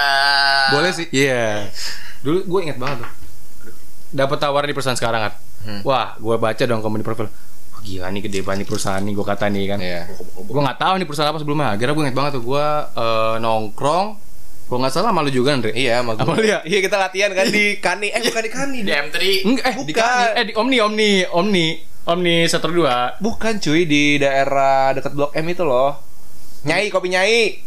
[0.71, 1.07] Boleh sih.
[1.09, 1.73] Iya.
[2.21, 3.09] Dulu gue inget banget tuh.
[4.13, 5.33] Dapat tawaran di perusahaan sekarang kan
[5.67, 5.81] Hmm.
[5.83, 9.25] wah gue baca dong company profile Wah, gila nih gede banget nih perusahaan nih gue
[9.25, 10.01] kata nih kan Iya.
[10.39, 14.07] gue nggak tahu nih perusahaan apa sebelumnya akhirnya gue inget banget tuh gue eh, nongkrong
[14.65, 16.35] gue nggak salah malu juga Andre Iya, sama Apa gua.
[16.35, 16.59] lu ya?
[16.61, 18.07] Iya, kita latihan kan di Kani.
[18.09, 18.77] Eh, bukan di Kani.
[18.77, 19.95] Di Di M3 Enggak, eh di Bukan.
[19.97, 20.31] Kani.
[20.33, 21.67] eh di Omni Omni Omni
[22.05, 25.91] Omni sektor 2 Bukan cuy di daerah dekat Blok M itu loh.
[26.63, 27.66] Nyai kopi Nyai.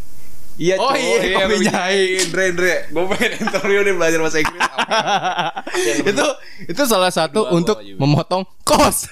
[0.57, 2.01] Iya Oh cuy, iya, Kopi Nyai.
[2.23, 4.61] Andre Andre, gue pengen interview nih belajar bahasa Inggris.
[6.11, 6.27] itu
[6.67, 7.97] itu salah satu Dua, untuk juga.
[7.97, 9.09] memotong kos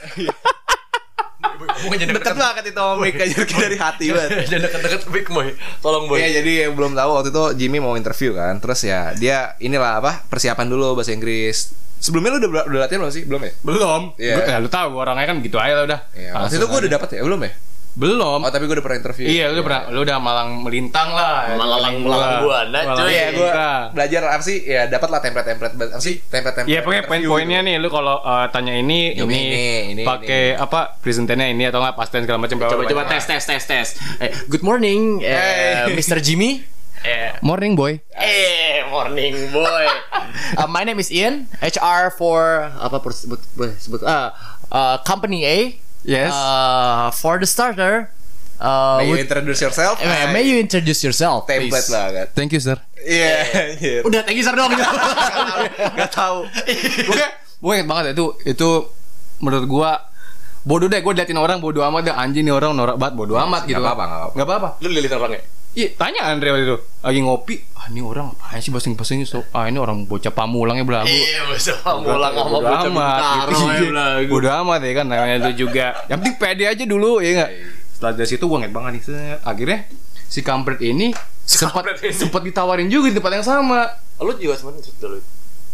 [1.59, 4.47] Bukan jadi Dekat banget itu Mik aja dari hati banget.
[4.47, 5.55] Jangan deket-deket Big Boy.
[5.79, 6.19] Tolong Boy.
[6.19, 9.99] Iya jadi yang belum tahu waktu itu Jimmy mau interview kan Terus ya dia inilah
[9.99, 13.25] apa persiapan dulu bahasa Inggris Sebelumnya lu udah, udah latihan belum sih?
[13.25, 13.53] Belum ya?
[13.61, 14.35] belum Iya.
[14.37, 16.93] Gua- ya, lu tahu orangnya kan gitu aja lah udah Iya, waktu itu gue udah
[16.93, 17.21] dapat ya?
[17.23, 17.51] Belum ya?
[17.99, 21.51] Belum Oh tapi gue udah pernah interview iya lu pernah lu udah malang melintang lah
[21.51, 23.11] Melalang- melalang buana, Malang cuy.
[23.11, 23.83] Iya gue melintang.
[23.91, 24.59] belajar apa sih?
[24.63, 26.23] Ya dapat lah template-template Apa sih?
[26.23, 27.69] Template-template Iya pokoknya poin-poinnya gitu.
[27.69, 31.83] nih lu kalau eh, tanya ini Ini, ini, ini, ini, pakai apa presenternya ini atau
[31.83, 33.89] enggak pasten segala macam Coba coba tes tes tes tes.
[34.21, 36.23] Eh, good morning, eh, Mr.
[36.23, 36.63] Jimmy.
[36.99, 39.87] Eh, morning boy eh, morning boy.
[40.55, 42.41] Uh, my name is Ian, HR for
[42.73, 43.39] apa per- sebut
[43.77, 44.31] sebut uh,
[44.69, 45.59] uh, company A.
[46.03, 46.31] Yes.
[46.31, 48.09] Uh, for the starter,
[48.57, 49.99] uh, May you introduce yourself?
[49.99, 51.91] eh, may you introduce yourself, Template please?
[51.91, 53.35] lah kan thank you sir Iya
[53.75, 54.01] anjir.
[54.03, 54.71] Udah, thank you sir dong.
[55.95, 56.47] Gak tau
[57.05, 57.25] gue
[57.59, 58.69] gue inget banget itu itu
[59.39, 59.91] menurut gua
[60.63, 63.67] bodoh deh gue liatin orang bodoh amat deh anjing nih orang norak banget bodoh amat
[63.67, 64.35] gitu Nggak apa-apa, nggak apa-apa.
[64.35, 65.43] nggak apa-apa Lu lihat orangnya?
[65.79, 68.75] Iya tanya Andre waktu itu lagi ngopi ah ini orang apaan sih
[69.15, 73.55] ini so ah ini orang bocah pamulangnya belagu Iya, bisa mulang sama bocah amat gitu.
[73.55, 73.89] ya, Iya.
[73.89, 74.27] belagu.
[74.29, 77.51] bodoh amat ya kan namanya itu juga yang penting pede aja dulu ya enggak
[77.95, 79.03] setelah dari situ gue inget banget nih
[79.41, 79.79] akhirnya
[80.27, 81.15] si kampret ini
[81.47, 83.87] sempat sempat ditawarin juga di tempat yang sama
[84.19, 85.19] Lu juga sebenarnya dulu.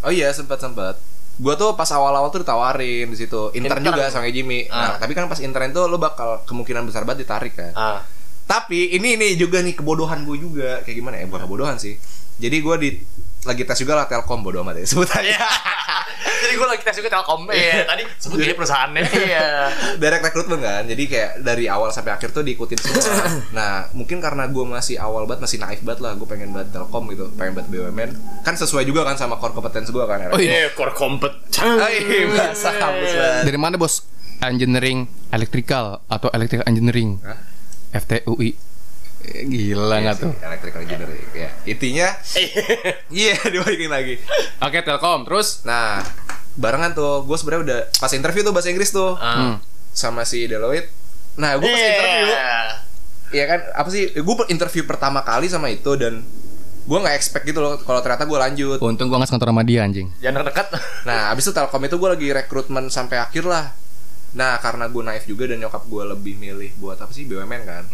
[0.05, 1.01] Oh iya sempat sempat.
[1.35, 3.49] Gua tuh pas awal-awal tuh ditawarin di situ.
[3.51, 3.97] Intern, Intern.
[3.97, 4.69] juga sama Jimmy.
[4.69, 4.97] Nah, Ah.
[5.01, 7.73] tapi kan pas intern tuh lo bakal kemungkinan besar banget ditarik kan.
[7.73, 7.99] Ah.
[8.45, 10.81] Tapi ini ini juga nih kebodohan gue juga.
[10.85, 11.25] Kayak gimana ya?
[11.29, 11.97] Bukan kebodohan sih.
[12.35, 12.99] Jadi gua di
[13.45, 15.37] lagi tes juga lah Telkom bodo amat ya sebut aja.
[16.45, 17.45] Jadi gue lagi tes juga Telkom.
[17.53, 19.03] Iya, tadi sebut dia perusahaannya.
[19.05, 19.47] Iya.
[20.01, 20.83] Direct recruitment kan.
[20.89, 23.05] Jadi kayak dari awal sampai akhir tuh diikutin semua.
[23.57, 26.17] nah, mungkin karena gue masih awal banget, masih naif banget lah.
[26.17, 28.11] Gue pengen banget Telkom gitu, pengen banget BUMN.
[28.43, 30.33] Kan sesuai juga kan sama core competence gue kan.
[30.33, 30.69] Oh, iya.
[30.69, 31.37] Eh, core kompeten.
[31.65, 33.13] Oh iya, bahasa kampus
[33.45, 34.05] dari mana bos
[34.45, 37.54] engineering electrical atau electrical engineering Hah?
[37.95, 38.51] FTUI
[39.25, 41.49] Eh, gila nggak Iya tuh Electrical engineering ya.
[41.65, 42.09] Intinya
[43.15, 44.15] Iya, dibalikin lagi.
[44.59, 46.05] oke telkom terus Nah,
[46.55, 49.57] barengan tuh, gue sebenarnya udah pas interview tuh bahasa Inggris tuh Hmm.
[49.91, 50.93] sama si Deloitte.
[51.35, 51.89] Nah, gue pas Iya.
[51.89, 52.27] interview,
[53.33, 54.13] ya kan apa sih?
[54.13, 56.21] Gue interview pertama kali sama itu dan
[56.85, 58.77] gue nggak expect gitu loh kalau ternyata gue lanjut.
[58.79, 60.69] untung gua nggak sekantor sama dia anjing Jangan dekat.
[61.03, 63.73] Nah, abis itu Telkom itu gue lagi rekrutmen sampai akhir lah.
[64.35, 67.85] Nah, karena gue naif juga dan nyokap gue lebih milih buat apa sih BUMN kan.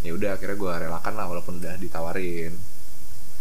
[0.00, 2.56] Ya udah akhirnya gue relakan lah walaupun udah ditawarin.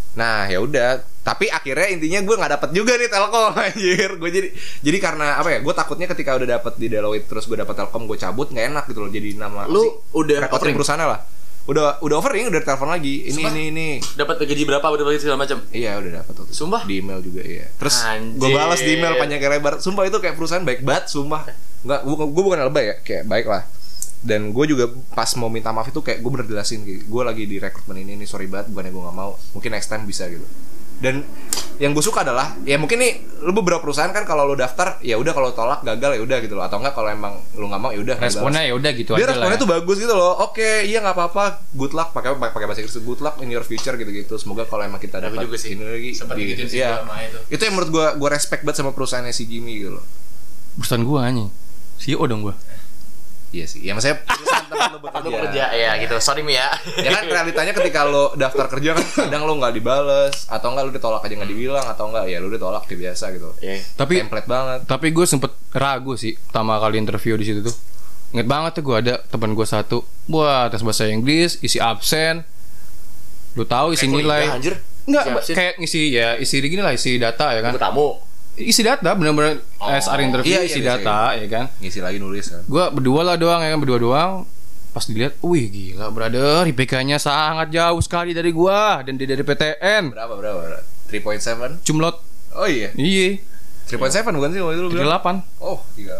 [0.09, 0.99] Nah, ya udah.
[1.21, 4.09] Tapi akhirnya intinya gue nggak dapet juga nih Telkom anjir.
[4.17, 4.47] Gue jadi
[4.81, 5.59] jadi karena apa ya?
[5.61, 8.83] Gue takutnya ketika udah dapet di Deloitte terus gue dapet Telkom gue cabut nggak enak
[8.89, 9.11] gitu loh.
[9.13, 10.75] Jadi nama Lu udah offering?
[10.75, 11.21] perusahaan lah.
[11.69, 13.29] Udah udah offering, udah telepon lagi.
[13.29, 13.51] Ini Sumpah?
[13.53, 13.89] ini ini.
[14.01, 15.61] Dapat gaji berapa udah segala macam.
[15.69, 16.43] Iya udah waktu itu.
[16.57, 16.81] Sumpah?
[16.83, 17.95] Di email juga iya Terus
[18.35, 21.45] gue balas di email panjang lebar Sumpah itu kayak perusahaan baik banget Sumpah
[21.79, 23.63] Nggak, gue, gue bukan lebay ya Kayak baik lah.
[24.19, 27.47] Dan gue juga pas mau minta maaf itu kayak gue bener jelasin gitu Gue lagi
[27.47, 29.31] di rekrutmen ini nih sorry banget Bukannya gue gak mau.
[29.55, 30.43] Mungkin next time bisa gitu.
[30.99, 31.23] Dan
[31.79, 35.15] yang gue suka adalah ya mungkin nih lu beberapa perusahaan kan kalau lu daftar ya
[35.15, 36.67] udah kalau tolak gagal ya udah gitu loh.
[36.67, 39.23] Atau enggak kalau emang lu nggak mau ya udah nggak responnya ya udah gitu dia
[39.23, 40.43] aja responnya lah tuh bagus gitu loh.
[40.43, 41.63] Oke iya nggak apa-apa.
[41.71, 44.83] Good luck pakai pakai bahasa Inggris good luck in your future gitu gitu semoga kalau
[44.83, 45.79] emang kita dapat juga sih.
[45.79, 47.37] ini lagi di- gua sama itu.
[47.47, 50.03] itu yang menurut gua gua respect banget sama perusahaannya si Jimmy gitu loh.
[50.75, 51.47] Perusahaan gua anjing
[51.99, 52.55] CEO dong gua.
[53.49, 53.81] Iya sih.
[53.81, 56.13] Ya maksudnya perusahaan tempat lu Lu kerja ya gitu.
[56.21, 56.69] Sorry Mi ya.
[57.01, 60.91] ya kan realitanya ketika lo daftar kerja kan kadang lo nggak dibales atau enggak lo
[60.93, 63.49] ditolak aja nggak dibilang atau enggak ya lo ditolak kayak biasa gitu.
[63.57, 63.81] Iya.
[63.97, 64.79] tapi template banget.
[64.85, 67.75] tapi gue sempet ragu sih pertama kali interview di situ tuh.
[68.37, 70.05] Ingat banget tuh gue ada teman gue satu.
[70.29, 72.45] Wah tes bahasa Inggris Isi absen.
[73.57, 74.43] Lu tahu isi Kayak nilai.
[75.09, 77.73] Enggak Isi kayak ngisi ya Isi gini lah Isi data ya kan?
[77.81, 78.28] Tamu.
[78.59, 79.87] Isi data bener-bener Oh.
[79.87, 81.65] SR interview Iya, iya, isi bisa, data ya kan?
[81.79, 82.61] Ngisi lagi nulis kan?
[82.67, 83.79] Gue berdua lah doang ya kan?
[83.79, 84.31] Berdua doang.
[84.91, 86.67] Pas dilihat Wih gila brother.
[86.67, 92.15] IPK-nya sangat jauh sekali dari gua Dan dia dari PTN berapa berapa 3.7 Cumlot.
[92.57, 92.91] Oh iya?
[92.97, 93.39] Iya.
[93.87, 96.17] 3.7 bukan sih waktu itu lu bilang 38 oh tiga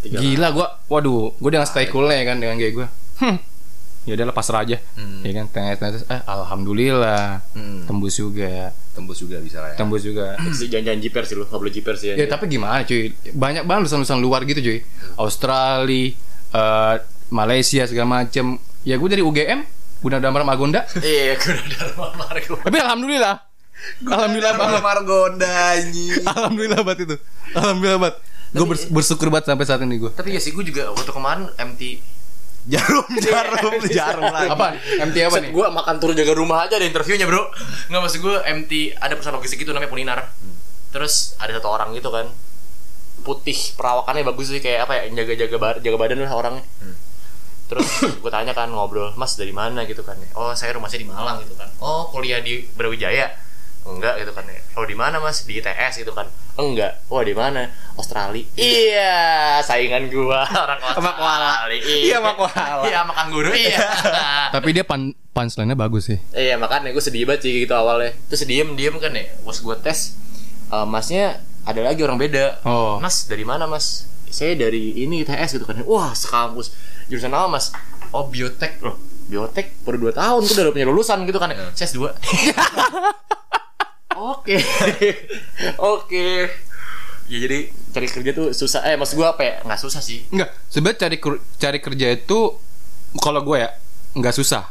[0.00, 0.16] Tiga.
[0.16, 2.88] Gila gua, waduh, gua dengan stay coolnya ya kan dengan kayak gua.
[3.20, 3.36] Hmm.
[4.08, 4.80] Ya udahlah pasrah aja.
[4.96, 5.20] Hmm.
[5.20, 7.44] Ya kan, ternyata eh alhamdulillah.
[7.52, 7.84] Hmm.
[7.84, 8.72] tembus juga.
[8.90, 10.34] Tembus juga bisa lah ya Tembus juga.
[10.58, 12.14] Si jangan-jangan jiper sih lu, nggak boleh jiper sih.
[12.14, 13.14] ya tapi gimana cuy?
[13.30, 14.78] Banyak banget lulusan-lulusan luar gitu cuy.
[15.16, 16.14] Australia,
[16.50, 16.94] eh,
[17.30, 18.58] Malaysia segala macem.
[18.82, 19.62] Ya gue dari UGM,
[20.00, 20.84] Gunadarma Margonda.
[21.04, 22.54] Iya, gue udah Dharma Margo.
[22.60, 23.36] Tapi alhamdulillah.
[24.04, 24.80] Alhamdulillah banget.
[24.84, 26.20] Margonda anjing.
[26.36, 27.16] Alhamdulillah banget itu.
[27.56, 28.16] Alhamdulillah banget.
[28.50, 30.10] Gue bersyukur banget sampai saat ini gue.
[30.12, 31.80] Tapi ya sih gue juga waktu kemarin MT
[32.68, 34.52] Jarum, jarum, jarum lagi.
[34.52, 34.66] Apa?
[35.08, 35.50] MT apa nih?
[35.52, 37.48] Gue makan tur jaga rumah aja ada interviewnya bro.
[37.88, 40.20] Nggak maksud gue MT Ada perusahaan logistik gitu namanya Puninar
[40.92, 42.28] Terus ada satu orang gitu kan.
[43.20, 46.64] Putih perawakannya bagus sih Kayak apa ya Jaga-jaga ba- jaga badan lah orangnya.
[47.72, 47.88] Terus
[48.22, 49.88] gue tanya kan ngobrol Mas dari mana?
[49.88, 51.72] gitu kan Oh saya rumahnya di Malang gitu kan.
[51.80, 53.32] Oh kuliah di Brawijaya?
[53.88, 54.44] Enggak gitu kan
[54.76, 55.48] Oh di mana mas?
[55.48, 56.28] Di ITS gitu kan
[56.60, 56.92] Enggak.
[57.08, 57.72] Wah di mana?
[57.96, 58.44] Australia.
[58.54, 59.16] Iya
[59.64, 60.44] saingan gua.
[60.64, 61.48] Orang Sama koala.
[61.64, 61.80] Australia.
[61.88, 62.84] Iya, sama koala.
[62.84, 63.78] Iya sama kanguru Iya.
[64.54, 66.18] Tapi dia pan punchline-nya bagus sih.
[66.36, 68.12] Iya makanya gue sedih banget sih gitu awalnya.
[68.28, 69.98] Terus diem diem kan ya Pas gue tes
[70.68, 72.60] eh, Masnya ada lagi orang beda.
[72.68, 73.00] Oh.
[73.00, 74.04] Mas dari mana mas?
[74.30, 75.80] Saya dari ini ITS gitu kan.
[75.88, 76.70] Wah sekampus.
[77.10, 77.74] Jurusan apa mas?
[78.10, 78.98] Oh biotek loh
[79.30, 82.10] Biotek baru 2 tahun tuh udah punya lulusan gitu kan Saya S2
[84.18, 84.58] Oke
[85.94, 86.50] Oke
[87.30, 89.54] Ya jadi cari kerja tuh susah Eh maksud gue apa ya?
[89.62, 91.16] Nggak susah sih Enggak, sebenarnya cari
[91.58, 92.58] cari kerja itu
[93.18, 93.70] kalau gue ya
[94.14, 94.66] nggak susah.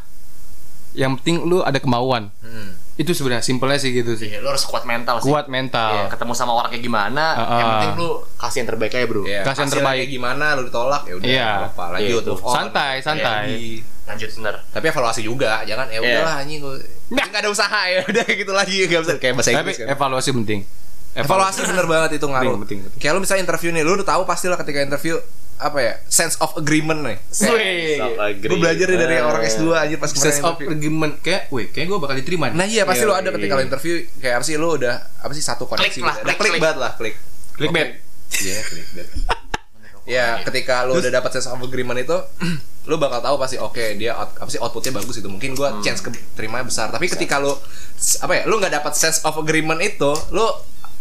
[0.95, 2.31] Yang penting lu ada kemauan.
[2.43, 2.75] Hmm.
[2.99, 4.27] Itu sebenarnya simpelnya sih gitu sih.
[4.27, 6.11] Iya, Lo harus kuat mental sih Kuat Iya, mental.
[6.11, 7.71] ketemu sama orang kayak gimana Ah, Yang ah.
[7.73, 9.97] penting lu kasih yang terbaik aja bro Iya, Kasih yang terbaik.
[9.97, 11.47] kayak gimana lu ditolak ya udah Iya.
[11.55, 12.53] nggak apa lanjut Iya, move on.
[12.53, 13.43] Santai, santai.
[13.47, 13.71] Lagi.
[14.03, 16.01] Lanjut bener Tapi evaluasi juga, jangan ya Iya.
[16.03, 16.75] udahlah anjing gue.
[17.09, 19.87] Enggak ada usaha ya, udah gitu lagi enggak bisa kayak bahasa Tapi Inggris kan.
[19.89, 20.59] evaluasi penting.
[21.11, 22.53] Evaluasi bener banget itu ngaruh.
[22.53, 22.99] Penting, penting, penting.
[22.99, 25.15] Kayak lu misalnya interview nih, lu udah tahu pasti lah ketika interview
[25.59, 27.17] apa ya sense of agreement nih.
[28.39, 30.67] Gue belajar nih dari orang S2 aja pas kemarin Sense of interview.
[30.71, 32.45] argument kayak, wih, kayak gue bakal diterima.
[32.47, 32.55] nih.
[32.55, 33.59] Nah iya pasti Iya, lu ada ketika iya.
[33.59, 36.23] lu interview kayak apa sih lu udah apa sih satu koneksi Klik lah, gitu.
[36.23, 36.61] klik, Udah klik klik.
[36.61, 37.15] banget lah klik.
[37.53, 37.89] Clickbait.
[38.33, 39.09] Iya klik banget.
[40.09, 42.17] Ya ketika lu udah dapat sense of agreement itu
[42.89, 46.01] lu bakal tahu pasti oke dia out- apa sih outputnya bagus itu mungkin gua chance
[46.01, 47.37] ke terimanya besar tapi ketika
[47.93, 50.41] s- apa ya lu nggak dapat sense of agreement itu lu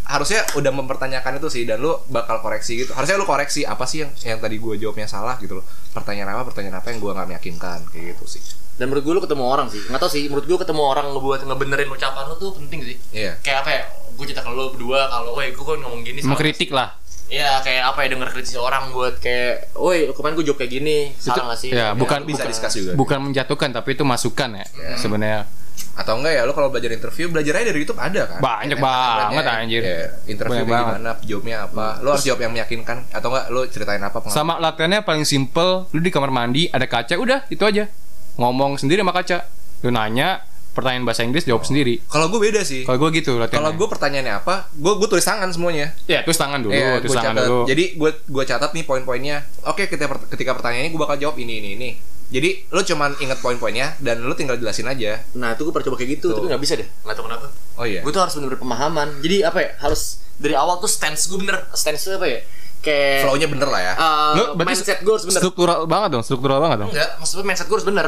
[0.08, 2.96] harusnya udah mempertanyakan itu sih dan lu bakal koreksi gitu.
[2.96, 5.64] Harusnya lu koreksi apa sih yang yang tadi gua jawabnya salah gitu loh.
[5.92, 8.42] Pertanyaan apa pertanyaan apa yang gua nggak meyakinkan kayak gitu sih.
[8.78, 9.82] Dan menurut gue lu ketemu orang sih.
[9.90, 12.96] Nggak tau sih Menurut gue ketemu orang ngebuat ngebenerin ucapan lu tuh penting sih.
[13.10, 13.34] Iya.
[13.42, 13.82] Kayak apa ya
[14.14, 16.94] Gue cerita ke lu berdua Kalau woi gue kan ngomong gini Mengkritik lah.
[17.26, 21.10] Iya kayak apa ya Denger kritis orang buat kayak Woi kemarin gue jawab kayak gini.
[21.18, 21.70] Salah gak sih?
[21.74, 22.92] Ya, bukan bisa bukan, discuss juga.
[22.94, 24.66] bukan menjatuhkan tapi itu masukan ya.
[24.94, 25.50] Sebenarnya
[25.94, 29.44] atau enggak ya lu kalau belajar interview belajar aja dari YouTube ada kan Banyak banget,
[29.44, 29.82] anjir.
[29.82, 30.94] ya, interview Banyak kayak banget.
[30.96, 34.54] gimana jawabnya apa lu harus jawab yang meyakinkan atau enggak lu ceritain apa pengalaman sama
[34.58, 37.90] latihannya paling simple, lu di kamar mandi ada kaca udah itu aja.
[38.34, 39.50] Ngomong sendiri sama kaca.
[39.80, 41.98] Lu nanya pertanyaan bahasa Inggris jawab sendiri.
[42.06, 45.50] kalau gue beda sih Kalau gue gitu kalau gue pertanyaannya apa gue gue tulis tangan
[45.50, 47.46] semuanya ya tulis tangan dulu, Iya, tulis tangan catat.
[47.46, 47.62] dulu.
[47.66, 49.42] Jadi gue gue catat nih poin-poinnya.
[49.66, 51.90] Oke, ketika ketika pertanyaannya gue bakal jawab ini ini ini.
[52.28, 55.16] Jadi lu cuman inget poin-poinnya dan lu tinggal jelasin aja.
[55.32, 56.36] Nah itu gue pernah coba kayak gitu Tuh.
[56.38, 58.00] Tapi gak bisa deh Gak tau kenapa Oh iya.
[58.00, 60.02] Gue tuh harus bener-bener pemahaman Jadi apa ya Harus
[60.34, 62.40] Dari awal tuh stance gue bener Stance apa ya
[62.78, 63.92] Kayak Flow-nya bener lah ya.
[63.92, 66.90] eh, Lu berarti Mindset gue harus bener struktural banget dong, struktural banget dong.
[66.90, 68.06] Enggak, maksudnya mindset gue harus bener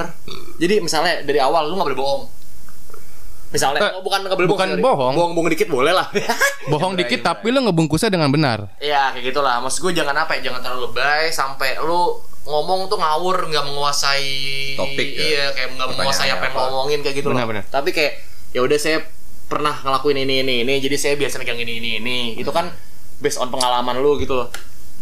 [0.58, 2.22] Jadi misalnya dari awal lu gak boleh bohong
[3.50, 4.78] Misalnya, Eh, oh, bukan gak boleh bukan sorry.
[4.80, 5.12] bohong.
[5.12, 6.06] Bohong-bohong dikit boleh lah
[6.70, 8.70] Bohong dikit tapi lu ngebungkusnya dengan benar.
[8.76, 12.96] Iya kayak gitulah Maksud gue jangan apa ya Jangan terlalu lebay Sampai lu ngomong tuh
[12.96, 14.32] ngawur nggak menguasai
[14.74, 15.20] Topik ya?
[15.22, 16.60] Iya kayak nggak menguasai apa yang apa?
[16.64, 17.64] ngomongin kayak gitu loh Benar-benar.
[17.66, 18.12] Tapi kayak
[18.50, 18.98] ya udah saya
[19.44, 22.70] pernah ngelakuin ini ini ini Jadi saya biasa megang ini ini ini Itu kan
[23.18, 24.48] based on pengalaman lu gitu loh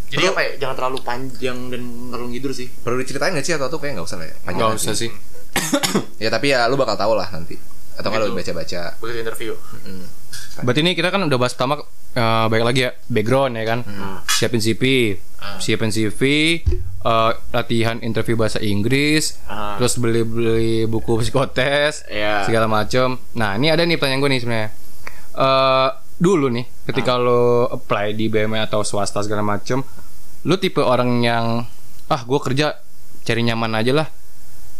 [0.06, 3.52] Jadi Perlu- apa ya Jangan terlalu panjang dan terlalu ngidur sih Perlu diceritain gak sih
[3.52, 4.36] atau tuh kayak nggak usah lah ya?
[4.40, 4.84] Panjang Gak nanti.
[4.84, 5.10] usah sih.
[6.22, 7.54] Ya tapi ya lu bakal tahu lah nanti.
[7.94, 8.36] Atau kalau Gitu.
[8.36, 8.94] baca-baca.
[8.96, 10.04] Begitu interview Hmm.
[10.60, 11.78] Berarti ini kita kan udah bahas pertama
[12.10, 13.80] eh, baik lagi ya background ya kan.
[14.28, 14.82] Siapin CV,
[15.56, 16.20] siapin CV,
[17.00, 19.74] eh, latihan interview bahasa Inggris, Ah.
[19.74, 22.44] terus beli-beli buku psikotes, Iya.
[22.44, 23.18] segala macam.
[23.34, 24.70] Nah, ini ada nih pertanyaan gue nih sebenarnya.
[25.34, 29.86] Eh, dulu nih ketika lo apply di BUMN atau swasta segala macam,
[30.42, 31.62] lo tipe orang yang
[32.08, 32.74] ah gue kerja
[33.22, 34.08] cari nyaman aja lah,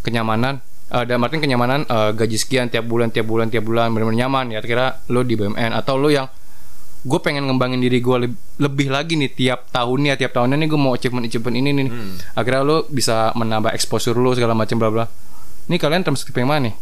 [0.00, 0.58] kenyamanan.
[0.88, 4.50] Eh, dan artinya kenyamanan eh, gaji sekian tiap bulan tiap bulan tiap bulan benar-benar nyaman
[4.50, 6.24] ya kira lo di BUMN atau lo yang
[6.98, 8.14] gue pengen ngembangin diri gue
[8.58, 11.86] lebih lagi nih tiap tahunnya tiap tahunnya nih gue mau achievement achievement ini nih
[12.34, 15.04] akhirnya lo bisa menambah exposure lo segala macam bla bla
[15.64, 16.74] ini kalian termasuk tipe yang mana nih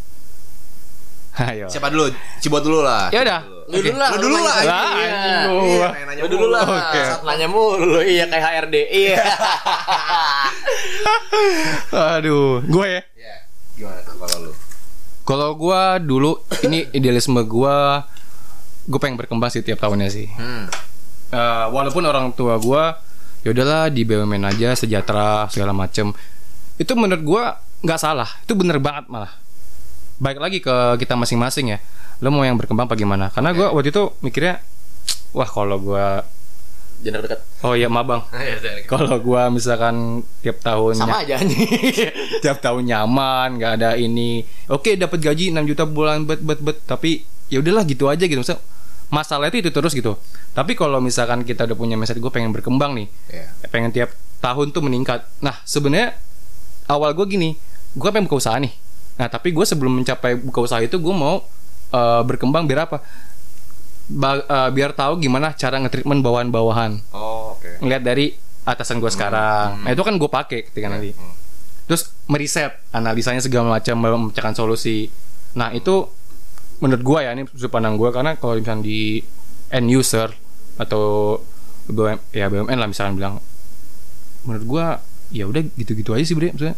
[1.37, 1.69] Ayo.
[1.69, 2.09] Siapa dulu?
[2.41, 3.13] Cibot dulu lah.
[3.13, 3.45] Ya udah.
[3.69, 4.53] Lu dulu lah Lu dulu lah.
[4.57, 4.65] nanya.
[4.65, 5.05] Lah, Iya.
[5.05, 5.37] Iya,
[6.17, 7.01] Lu dulu lah Oke.
[7.29, 9.21] Nanya mulu Iya kayak HRD Iya
[12.17, 13.01] Aduh, gue ya.
[13.13, 13.35] Iya.
[13.77, 14.51] Gimana tuh kalau lu?
[15.21, 16.31] Kalau gue dulu
[16.63, 17.77] ini idealisme gue,
[18.87, 20.31] gue pengen berkembang sih tiap tahunnya sih.
[20.31, 20.71] Hmm.
[21.27, 22.83] Eh, walaupun orang tua gue
[23.45, 26.11] ya udahlah di BUMN aja sejahtera segala macem.
[26.75, 27.43] Itu menurut gua
[27.79, 28.29] nggak salah.
[28.43, 29.31] Itu bener banget malah.
[30.19, 31.79] Baik lagi ke kita masing-masing ya.
[32.19, 33.31] Lo mau yang berkembang apa gimana?
[33.31, 34.59] Karena gua waktu itu mikirnya
[35.31, 36.27] wah kalau gua
[36.97, 37.39] Jangan dekat.
[37.61, 38.21] oh iya maaf bang.
[38.91, 41.69] Kalau gua misalkan tiap tahun Sama aja nih.
[42.43, 46.81] tiap tahun nyaman nggak ada ini oke dapat gaji 6 juta bulan bet bet bet.
[46.89, 47.21] Tapi
[47.53, 48.41] ya udahlah gitu aja gitu.
[48.41, 48.65] Maksudnya,
[49.07, 50.19] masalah itu itu terus gitu.
[50.51, 53.07] Tapi kalau misalkan kita udah punya mindset gue pengen berkembang nih.
[53.31, 53.47] Iya.
[53.69, 55.23] pengen tiap tahun tuh meningkat.
[55.39, 56.15] Nah sebenarnya
[56.87, 57.49] awal gue gini
[57.95, 58.71] gue pengen buka usaha nih.
[59.17, 61.41] Nah tapi gue sebelum mencapai buka usaha itu gue mau
[61.91, 62.99] eh, berkembang biar apa?
[64.07, 66.99] Ba- eh, biar tahu gimana cara nge-treatment bawahan-bawahan.
[67.11, 67.83] Oh, oke.
[67.83, 69.83] ngeliat dari atasan gue sekarang.
[69.83, 71.15] Nah itu kan gue pakai ketika nanti.
[71.15, 71.35] Hmm.
[71.87, 75.07] terus meriset analisanya segala macam memecahkan solusi.
[75.55, 76.11] Nah itu
[76.77, 79.21] menurut gua ya ini sudut pandang gua karena kalau misalnya di
[79.69, 80.29] end user
[80.77, 81.37] atau
[81.85, 83.35] BUM, ya BUMN lah misalnya bilang
[84.43, 84.85] menurut gua
[85.29, 86.75] ya udah gitu-gitu aja sih bre maksudnya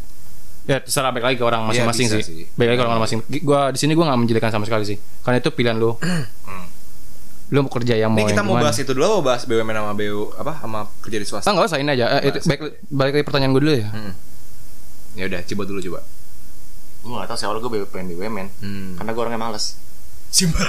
[0.66, 2.26] ya terserah baik lagi ke orang masing-masing bisa sih.
[2.36, 2.46] sih.
[2.54, 5.38] baik lagi ke orang masing gua di sini gua nggak menjelekan sama sekali sih karena
[5.38, 5.98] itu pilihan lo
[7.50, 9.74] lo mau kerja yang mau Ini kita yang mau bahas itu dulu mau bahas BUMN
[9.74, 11.46] sama BU apa sama kerja di swasta.
[11.46, 14.14] ah nggak usah ini aja Eh, itu, baik, balik lagi pertanyaan gue dulu ya Hmm.
[15.18, 16.00] Ya udah, coba dulu coba.
[17.00, 18.94] gue gak tau sih awal gue BUMN BUMN Hmm.
[18.96, 19.82] karena gue orangnya males
[20.30, 20.66] simpel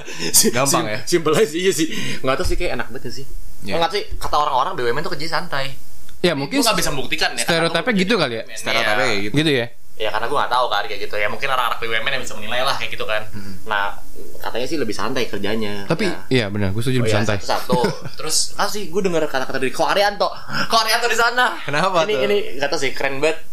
[0.56, 0.98] Gampang ya?
[1.04, 1.86] simpel aja sih iya sih
[2.22, 3.26] nggak tau sih kayak enak banget sih
[3.60, 3.76] Iya.
[3.76, 5.76] nggak sih kata orang-orang BUMN tuh kerja santai
[6.20, 8.44] ya mungkin gue nggak bisa membuktikan ya stereotipnya gitu kali ya?
[8.48, 9.34] Stereotipnya kayak gitu.
[9.36, 9.66] gitu ya
[10.00, 12.64] ya karena gue nggak tahu kan kayak gitu ya mungkin anak-anak BUMN yang bisa menilai
[12.64, 13.20] lah kayak gitu kan
[13.68, 14.00] nah
[14.40, 16.16] katanya sih lebih santai kerjanya tapi Ya.
[16.32, 17.78] iya benar gue setuju Oh lebih iya, santai satu-satu.
[18.24, 20.32] Terus kasih gue dengar kata-kata dari Ko Arianto.
[20.66, 21.60] Ko Arianto di sana.
[21.60, 22.24] Kenapa ini, tuh?
[22.24, 23.44] Ini gak tau sih keren banget.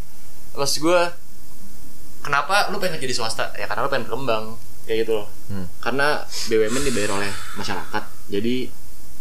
[0.56, 1.00] Terus gue
[2.22, 3.52] kenapa lu pengen kerja di swasta?
[3.54, 4.56] Ya karena lu pengen berkembang
[4.88, 5.28] kayak gitu loh.
[5.52, 5.67] Hmm.
[5.78, 8.04] Karena BUMN dibayar oleh masyarakat.
[8.32, 8.56] Jadi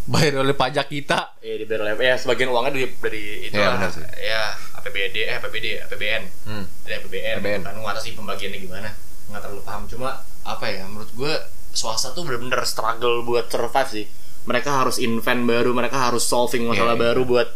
[0.07, 3.91] bayar oleh pajak kita ya dibayar oleh ya sebagian uangnya dari dari itu Iya, lah.
[4.23, 4.43] Ya
[4.79, 6.23] APBD eh APBD APBN.
[6.47, 6.65] Hmm.
[6.87, 7.61] Dari APBN, APBN.
[7.67, 8.91] kan sih pembagiannya gimana
[9.27, 11.33] nggak terlalu paham cuma apa ya menurut gue
[11.75, 14.07] swasta tuh bener-bener struggle buat survive sih
[14.47, 17.05] mereka harus invent baru mereka harus solving masalah Iya, iya.
[17.11, 17.49] baru buat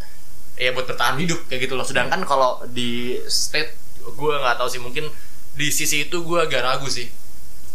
[0.58, 4.82] ya buat bertahan hidup kayak gitu loh sedangkan kalau di state gue nggak tahu sih
[4.82, 5.06] mungkin
[5.54, 7.06] di sisi itu gue agak ragu sih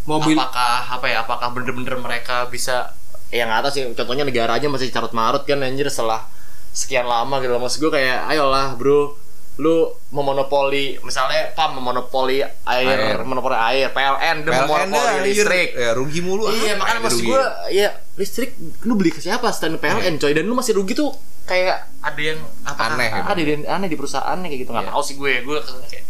[0.05, 2.93] mobil apakah apa ya apakah bener-bener mereka bisa
[3.33, 6.25] ya nggak tahu sih contohnya negara aja masih carut marut kan anjir setelah
[6.71, 9.17] sekian lama gitu maksud gue kayak ayolah bro
[9.55, 13.23] lu memonopoli misalnya PAM memonopoli air, Air.
[13.23, 15.71] monopoli air PLN dia memonopoli listrik.
[15.71, 16.51] Ya rugi mulu.
[16.51, 17.31] iya apa makanya yang maksud rugi?
[17.31, 17.87] gue ya
[18.19, 18.51] listrik
[18.83, 19.47] lu beli ke siapa?
[19.55, 20.35] Stand PLN coy.
[20.35, 21.15] Dan lu masih rugi tuh
[21.47, 24.91] kayak ada yang apa Aneh, ada yang aneh di perusahaannya kayak gitu nggak Iya.
[24.91, 26.05] tahu sih gue gue kayak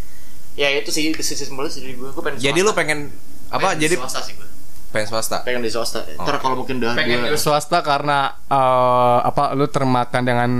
[0.58, 2.10] ya itu sih sisi sih dari gue.
[2.18, 3.14] Gue pengen Jadi lu pengen
[3.48, 3.68] apa?
[3.68, 4.48] Pengen di Jadi swasta sih gue
[4.88, 5.38] pengen swasta.
[5.44, 10.24] pengen di swasta ntar kalau mungkin udah pengen ke swasta karena eh, apa lu termakan
[10.24, 10.52] dengan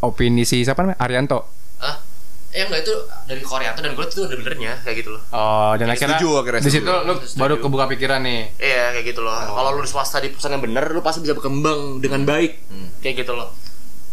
[0.00, 1.44] opini si siapa namanya Arianto
[1.78, 2.00] Hah?
[2.48, 2.94] Eh enggak itu
[3.28, 5.20] dari Korea tuh dan gue tuh ada benernya kayak gitu loh.
[5.30, 7.36] oh dan akhirnya setuju, akhirnya di situ lu Setuju.
[7.36, 9.36] baru kebuka pikiran nih Iya kayak gitu loh.
[9.36, 12.64] Kalau lu di swasta di perusahaan yang bener, lu pasti bisa berkembang dengan baik.
[12.98, 13.52] Kayak gitu loh.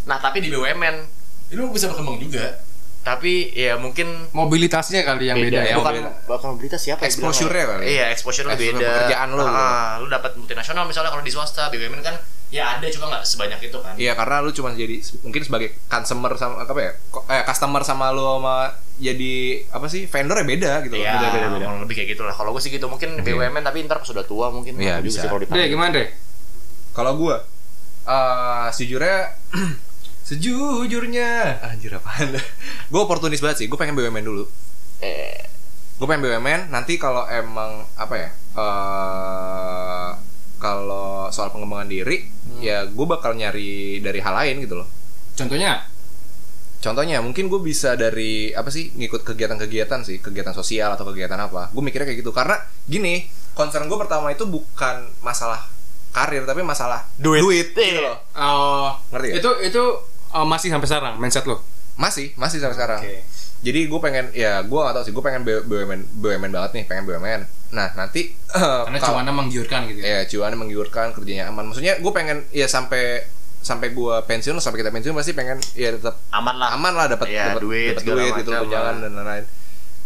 [0.04, 0.96] Nah tapi di BUMN,
[1.56, 2.60] lu bisa berkembang juga.
[3.06, 6.10] Tapi ya mungkin mobilitasnya kali yang beda, ya bukan beda.
[6.26, 7.72] bukan mobilitas siapa Exposure-nya lo?
[7.78, 7.84] kali.
[7.94, 8.89] Iya, exposure lu Exposure beda.
[9.06, 9.46] pekerjaan lu.
[9.46, 12.18] Ah, lu dapat multinasional misalnya kalau di swasta, BUMN kan
[12.50, 13.94] ya ada cuma nggak sebanyak itu kan.
[13.94, 16.91] Iya karena lu cuma jadi mungkin sebagai customer sama apa ya?
[17.30, 19.34] Eh, customer sama lu sama jadi
[19.70, 20.10] apa sih?
[20.10, 21.06] Vendor ya beda gitu loh.
[21.06, 21.65] Iya, Beda beda beda.
[21.86, 22.34] lebih kayak gitu lah.
[22.34, 24.82] Kalau gue sih gitu, mungkin BUMN tapi ntar pas udah tua mungkin.
[24.82, 25.30] Iya, juga bisa.
[25.30, 25.54] ditanya.
[25.54, 26.06] Dre gimana Dre
[26.89, 27.38] Kalau gua
[28.06, 29.18] eh sejujurnya
[30.25, 31.61] sejujurnya.
[31.61, 32.33] Anjir apaan
[32.91, 33.67] gue oportunis banget sih.
[33.69, 34.43] Gue pengen BUMN dulu.
[35.05, 35.45] Eh,
[36.01, 40.09] gue pengen BUMN nanti kalau emang apa ya eh
[40.55, 42.25] kalau soal pengembangan diri
[42.57, 44.89] ya gue bakal nyari dari hal lain gitu loh.
[45.38, 45.85] Contohnya?
[46.81, 50.17] Contohnya mungkin gue bisa dari apa sih ngikut kegiatan-kegiatan sih.
[50.25, 51.69] Kegiatan sosial atau kegiatan apa.
[51.69, 52.33] Gue mikirnya kayak gitu.
[52.33, 52.57] Karena
[52.89, 55.69] gini concern gue pertama itu bukan masalah
[56.15, 57.43] karir tapi masalah Duit.
[57.43, 58.17] duit gitu loh.
[58.39, 58.95] Oh.
[59.11, 59.38] Ngerti gak?
[59.43, 59.83] itu itu
[60.27, 61.61] eh, masih sampai sekarang mindset lo
[61.95, 63.23] masih masih sampai sekarang Oke.
[63.61, 67.03] jadi gue pengen ya gue gak tau sih gue pengen BUMN BUMN banget nih pengen
[67.05, 71.95] BUMN nah nanti karena kalau- cuannya menggiurkan gitu ya ya cuannya menggiurkan kerjanya aman maksudnya
[71.95, 73.23] gue pengen ya sampai
[73.59, 76.69] sampai gue pensiun sampai kita pensiun pasti pengen ya tetap aman lah.
[76.73, 79.01] aman lah dapat Iya, dapat duit, dapat segala duit gitu tunjangan lah.
[79.01, 79.45] dan lain-lain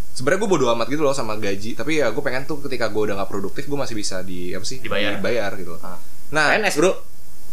[0.09, 3.01] sebenarnya gue bodo amat gitu loh sama gaji tapi ya gue pengen tuh ketika gue
[3.01, 5.15] udah gak produktif gue masih bisa di apa sih Dibayar.
[5.15, 5.99] dibayar gitu loh Ah.
[6.29, 6.91] nah PNS bro.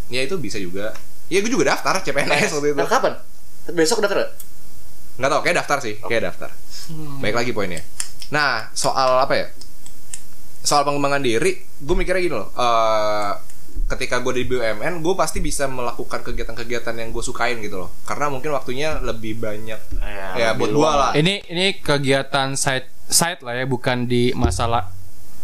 [0.06, 0.94] ya itu bisa juga
[1.26, 3.14] ya gue juga daftar CPNS waktu itu Nah, kapan?
[3.68, 4.32] Besok daftar nggak?
[5.16, 6.50] nggak tau kayak daftar sih kayak daftar
[7.18, 7.80] baik lagi poinnya
[8.28, 9.46] nah soal apa ya
[10.60, 13.32] soal pengembangan diri gue mikirnya gini loh eh
[13.86, 18.28] ketika gue di BUMN gue pasti bisa melakukan kegiatan-kegiatan yang gue sukain gitu loh karena
[18.28, 23.54] mungkin waktunya lebih banyak Ya, ya buat gue lah Ini ini kegiatan side side lah
[23.54, 24.90] ya, bukan di masalah.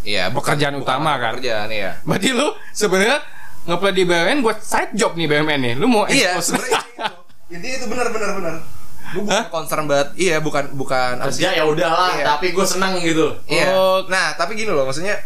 [0.02, 1.32] Iya, bukan- Pekerjaan bukan utama masalah kan?
[1.32, 1.90] Pekerjaan iya.
[2.02, 3.18] Berarti lu sebenarnya
[3.64, 5.74] ngeplay di BUMN buat side job nih BUMN nih.
[5.74, 7.02] Lu mau Iya, expose- sebenarnya itu.
[7.52, 8.54] Intinya itu benar benar benar.
[9.12, 10.08] Gue bukan concern banget.
[10.16, 12.24] Iya, bukan bukan kerja ya udahlah Iya.
[12.26, 13.66] tapi gue senang gitu Iya.
[13.70, 13.98] Oh.
[14.06, 15.20] Nah, tapi gini loh, maksudnya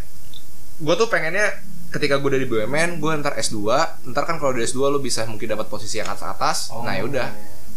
[0.76, 1.48] gue tuh pengennya
[1.88, 3.62] ketika gue udah di BUMN, gue ntar S2,
[4.04, 6.58] ntar kan kalau di S2 lu bisa mungkin dapat posisi yang atas atas.
[6.74, 7.28] Nah, ya udah.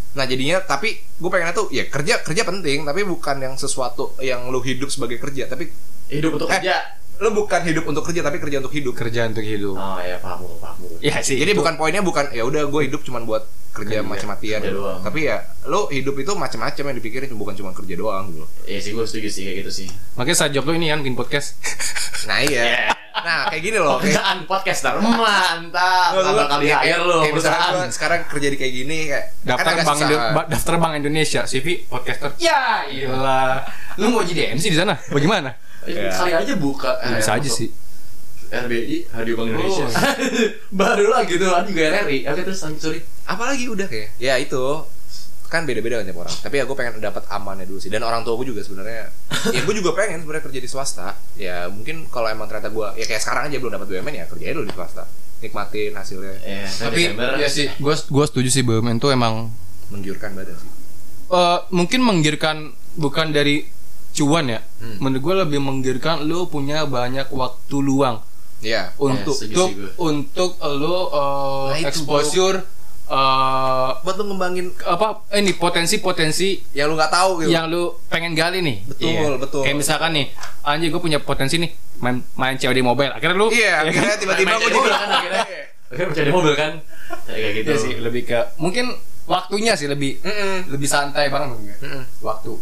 [0.10, 4.50] Nah, jadinya tapi gue pengennya tuh ya kerja kerja penting, tapi bukan yang sesuatu yang
[4.50, 5.70] lu hidup sebagai kerja, tapi
[6.10, 6.58] hidup untuk Eh.
[6.58, 8.94] kerja lu bukan hidup untuk kerja tapi kerja untuk hidup.
[8.94, 9.76] kerja untuk hidup.
[9.76, 11.36] oh ya paham gue paham gue Iya sih.
[11.36, 11.60] Jadi itu.
[11.60, 14.80] bukan poinnya bukan ya udah gue hidup cuman buat kerja Kerja, gitu.
[14.80, 15.00] doang.
[15.02, 18.46] Tapi ya lo hidup itu macam-macam yang dipikirin bukan cuma kerja doang gitu.
[18.66, 21.14] Iya sih gue setuju sih kayak gitu sih Makanya side job lu ini kan bikin
[21.14, 21.60] podcast.
[22.26, 22.64] Nah iya.
[22.66, 22.84] Iya.
[23.20, 24.00] Nah kayak gini loh.
[24.00, 28.74] Kayak, pekerjaan podcaster mantap gua- bakal di kayak- hire lo perusahaan sekarang kerja di kayak
[28.74, 30.08] gini kayak daftar kan bank susah.
[30.08, 32.32] Indo- daftar bank Indonesia CV podcaster.
[32.38, 33.68] Ya, iyalah.
[33.96, 34.96] Lu mau jadi MC di sana?
[35.06, 35.52] Bagaimana?
[35.92, 37.70] Kali aja buka eh, Bisa aja sih.
[38.50, 39.90] RBI Radio Bank Indonesia Oh.
[40.82, 44.18] baru lah gitu kan juga RRI oke terus lanjut sorry Apalagi udah kayak.
[44.18, 44.58] Ya itu
[45.46, 46.34] kan beda-beda kan tiap orang.
[46.36, 47.90] Tapi ya gue pengen dapat amannya dulu sih.
[47.90, 49.10] Dan orang tua gue juga sebenarnya.
[49.56, 51.08] ya gue juga pengen sebenarnya kerja di swasta.
[51.36, 54.54] Ya mungkin kalau emang ternyata gue ya kayak sekarang aja belum dapat BUMN ya kerjain
[54.56, 55.06] dulu di swasta.
[55.40, 56.36] Nikmatin hasilnya.
[56.36, 57.32] Iya, Tapi Desember.
[57.38, 59.54] ya sih, gua gua setuju sih BUMN tuh emang
[59.88, 60.70] Menggiurkan badan sih.
[61.30, 62.58] eh, mungkin menggiurkan
[62.94, 63.62] bukan dari
[64.12, 64.60] cuan ya.
[64.78, 64.98] Hmm.
[65.00, 68.20] Menurut gua lebih menggiurkan lu punya banyak waktu luang
[68.60, 68.92] Iya.
[68.98, 69.92] untuk setuju untuk sih gua.
[70.06, 72.58] untuk lu eh, Nah, exposure
[73.08, 77.50] eh, Buat lu ngembangin apa eh, ini potensi-potensi yang lu nggak tahu gitu.
[77.50, 78.78] yang lu pengen gali nih.
[78.86, 79.62] Betul, betul.
[79.64, 80.26] Kayak misalkan nih,
[80.62, 83.12] anjir gue punya potensi nih main main COD mobile.
[83.12, 84.20] Akhirnya lu Iya, ya akhirnya kan?
[84.20, 85.46] tiba-tiba gue jadi kan akhirnya
[86.10, 86.72] mencari mobil kan
[87.26, 88.94] kayak gitu Iya sih, lebih ke mungkin
[89.26, 90.70] waktunya sih lebih Mm-mm.
[90.70, 91.76] lebih santai banget mungkin.
[91.82, 92.04] Mm-mm.
[92.20, 92.54] Waktu.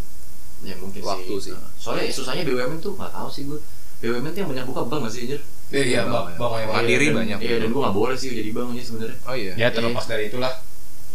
[0.67, 1.53] Ya mungkin Waktu sih.
[1.75, 3.59] soalnya susahnya BUMN tuh nggak tahu sih gue
[3.99, 6.65] BUMN tuh yang banyak buka bank nggak sih anjir Iya, Bang, bang, bang, ya.
[6.69, 7.37] Mandiri dan- banyak.
[7.41, 9.53] iya dan gue nggak boleh sih jadi bank aja sebenarnya Oh iya.
[9.55, 10.53] Ya terlepas dari itulah.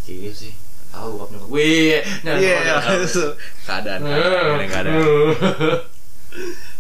[0.03, 0.53] gitu sih
[0.88, 2.57] tahu bokap nyokap gue iya nah, Iya,
[3.62, 4.00] keadaan.
[4.03, 4.96] Eh, keadaan.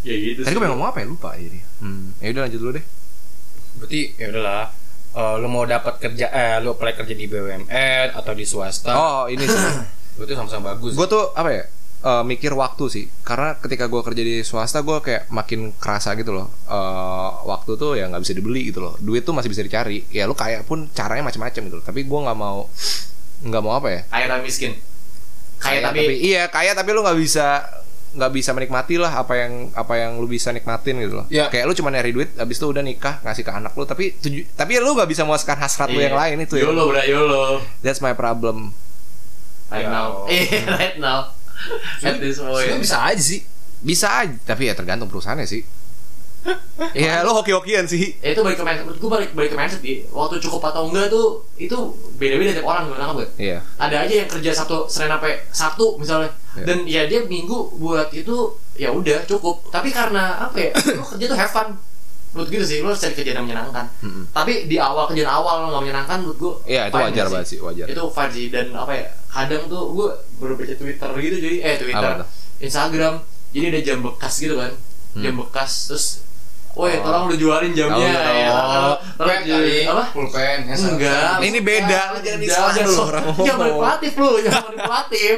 [0.02, 1.58] ya gitu Tadi sih gue pengen ngomong apa ya lupa jadi.
[1.78, 2.12] Hmm.
[2.18, 2.84] Ya udah lanjut dulu deh.
[3.74, 4.64] Berarti ya udahlah.
[5.12, 7.68] Eh, lu mau dapat kerja eh lu apply kerja di BUMN
[8.10, 8.92] atau di swasta.
[8.92, 9.60] Oh ini sih.
[10.18, 10.92] Itu sama-sama bagus.
[10.92, 11.64] gue tuh apa ya?
[12.02, 13.04] Eh, mikir waktu sih.
[13.22, 16.50] Karena ketika gue kerja di swasta gue kayak makin kerasa gitu loh.
[16.66, 18.94] Eh, waktu tuh ya nggak bisa dibeli gitu loh.
[18.98, 20.02] Duit tuh masih bisa dicari.
[20.10, 21.84] Ya lu kaya pun caranya macam-macam gitu loh.
[21.84, 22.66] Tapi gue nggak mau
[23.42, 24.00] nggak mau apa ya?
[24.06, 24.72] Kaya tapi miskin.
[25.62, 27.62] Kaya, Kaya tapi, iya kaya tapi lu nggak bisa
[28.12, 31.26] nggak bisa menikmati lah apa yang apa yang lu bisa nikmatin gitu loh.
[31.32, 31.48] Iya.
[31.48, 34.52] kayak lu cuma nyari duit habis itu udah nikah ngasih ke anak lu tapi tuju,
[34.52, 36.12] tapi lu nggak bisa memuaskan hasrat lu Iya.
[36.12, 36.66] yang lain itu ya.
[36.68, 37.42] Yolo bro yolo.
[37.80, 38.76] That's my problem.
[39.72, 39.96] Right Ya.
[39.96, 40.08] now.
[40.76, 41.32] Right now
[42.02, 43.40] at this Sebenarnya point bisa aja sih.
[43.80, 44.34] bisa aja.
[44.44, 45.62] Tapi ya tergantung perusahaannya sih.
[46.90, 48.18] Iya, lu hoki-hokian sih.
[48.18, 48.98] ya itu balik ke mindset.
[48.98, 49.78] Gue balik balik ke mindset
[50.10, 51.78] waktu cukup atau enggak tuh itu
[52.18, 53.58] beda beda tiap orang gue nangkap gak Iya.
[53.78, 56.34] ada aja yang kerja satu senin sampai sabtu misalnya.
[56.52, 56.64] Iya.
[56.66, 58.34] dan ya dia minggu buat itu
[58.74, 59.70] ya udah cukup.
[59.70, 61.78] Tapi karena apa ya lu kerja tuh have fun
[62.32, 64.24] menurut gitu sih lu harus cari kerjaan yang menyenangkan Mm-mm.
[64.30, 67.30] tapi di awal kerjaan awal lo nggak menyenangkan menurut gue Iya, itu wajar sih.
[67.30, 67.86] banget sih, wajar.
[67.86, 70.08] itu fine sih dan apa ya kadang tuh gue
[70.38, 72.12] baru baca twitter gitu jadi eh twitter
[72.58, 73.14] instagram
[73.50, 74.72] jadi ada jam bekas gitu kan
[75.14, 76.06] jam bekas terus
[76.72, 77.04] Woi, Oh.
[77.04, 78.32] tolong lu jualin jamnya tahu.
[78.32, 78.52] ya.
[79.12, 79.84] Tolong jualin kali.
[79.84, 80.04] apa?
[80.08, 80.58] Pulpen.
[80.64, 81.36] ya, Enggak.
[81.44, 83.60] Ini beda, lu jangan disalah jangan lu, orang Jangan ngomong.
[83.60, 85.36] manipulatif lu, jangan manipulatif.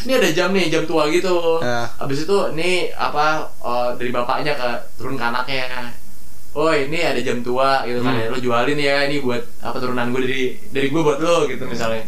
[0.00, 1.36] Ini ada jam nih, jam tua gitu.
[1.60, 1.84] Ya.
[1.94, 3.26] Habis itu nih apa
[3.60, 5.92] eh, dari bapaknya ke turun ke anaknya.
[6.54, 8.22] Oh ini ada jam tua gitu kan Hmm.
[8.22, 11.66] ya, lo jualin ya ini buat apa turunan gue dari dari gue buat lo gitu
[11.66, 12.06] misalnya.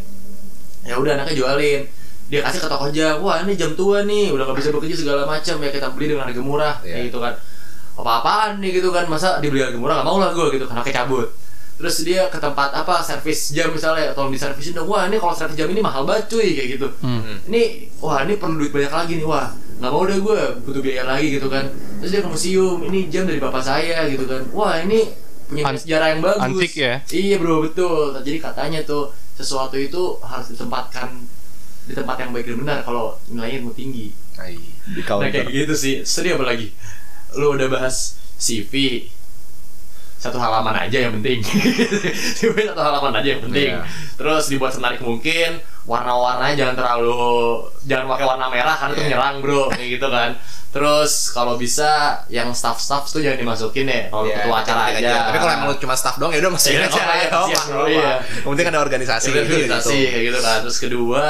[0.87, 1.83] Ya udah anaknya jualin,
[2.27, 5.27] dia kasih ke toko jam, wah ini jam tua nih, udah gak bisa bekerja segala
[5.27, 6.95] macam ya kita beli dengan harga murah Iya.
[6.95, 7.35] kayak gitu kan.
[7.97, 11.27] Apa-apaan nih gitu kan, masa dibeli harga murah gak mau lah gue gitu, anaknya cabut.
[11.77, 14.87] Terus dia ke tempat apa servis jam misalnya, tolong diservisin dong.
[14.87, 16.89] Wah ini kalau servis jam ini mahal banget cuy kayak gitu.
[17.03, 17.37] Hmm.
[17.51, 17.63] Ini
[17.99, 21.37] wah ini perlu duit banyak lagi nih wah nggak mau deh gue butuh biaya lagi
[21.37, 21.69] gitu kan.
[22.01, 24.43] Terus dia ke museum, ini jam dari bapak saya gitu kan.
[24.53, 25.13] Wah ini
[25.47, 26.43] punya An- sejarah yang bagus.
[26.43, 26.95] antik ya?
[27.07, 28.17] Iya bro betul.
[28.21, 31.13] Jadi katanya tuh sesuatu itu harus ditempatkan
[31.87, 34.11] di tempat yang baik dan benar kalau nilainya mau tinggi.
[34.37, 34.59] Ai,
[34.91, 35.95] di Nah kayak gitu sih.
[36.03, 36.75] Sedih apa lagi?
[37.39, 39.07] Lu udah bahas CV,
[40.17, 41.39] satu halaman aja yang penting
[42.39, 43.85] dibuat satu halaman aja yang penting Iya.
[44.17, 47.21] terus dibuat semenarik mungkin warna-warnanya jangan terlalu
[47.85, 49.07] jangan pakai warna merah karena itu Iya.
[49.09, 50.31] menyerang bro kayak gitu kan
[50.67, 51.89] terus kalau bisa
[52.27, 55.69] yang staff-staff tuh jangan dimasukin ya kalau Iya, ketua acara ketik-ketik aja Tapi kalau emang
[55.79, 57.01] cuma staff doang ya udah masukin Iya, aja.
[57.07, 58.13] apa, Ya, iya.
[58.37, 59.27] Yang penting ada organisasi.
[59.27, 60.11] Ada organisasi gitu.
[60.11, 61.25] kayak gitu kan terus kedua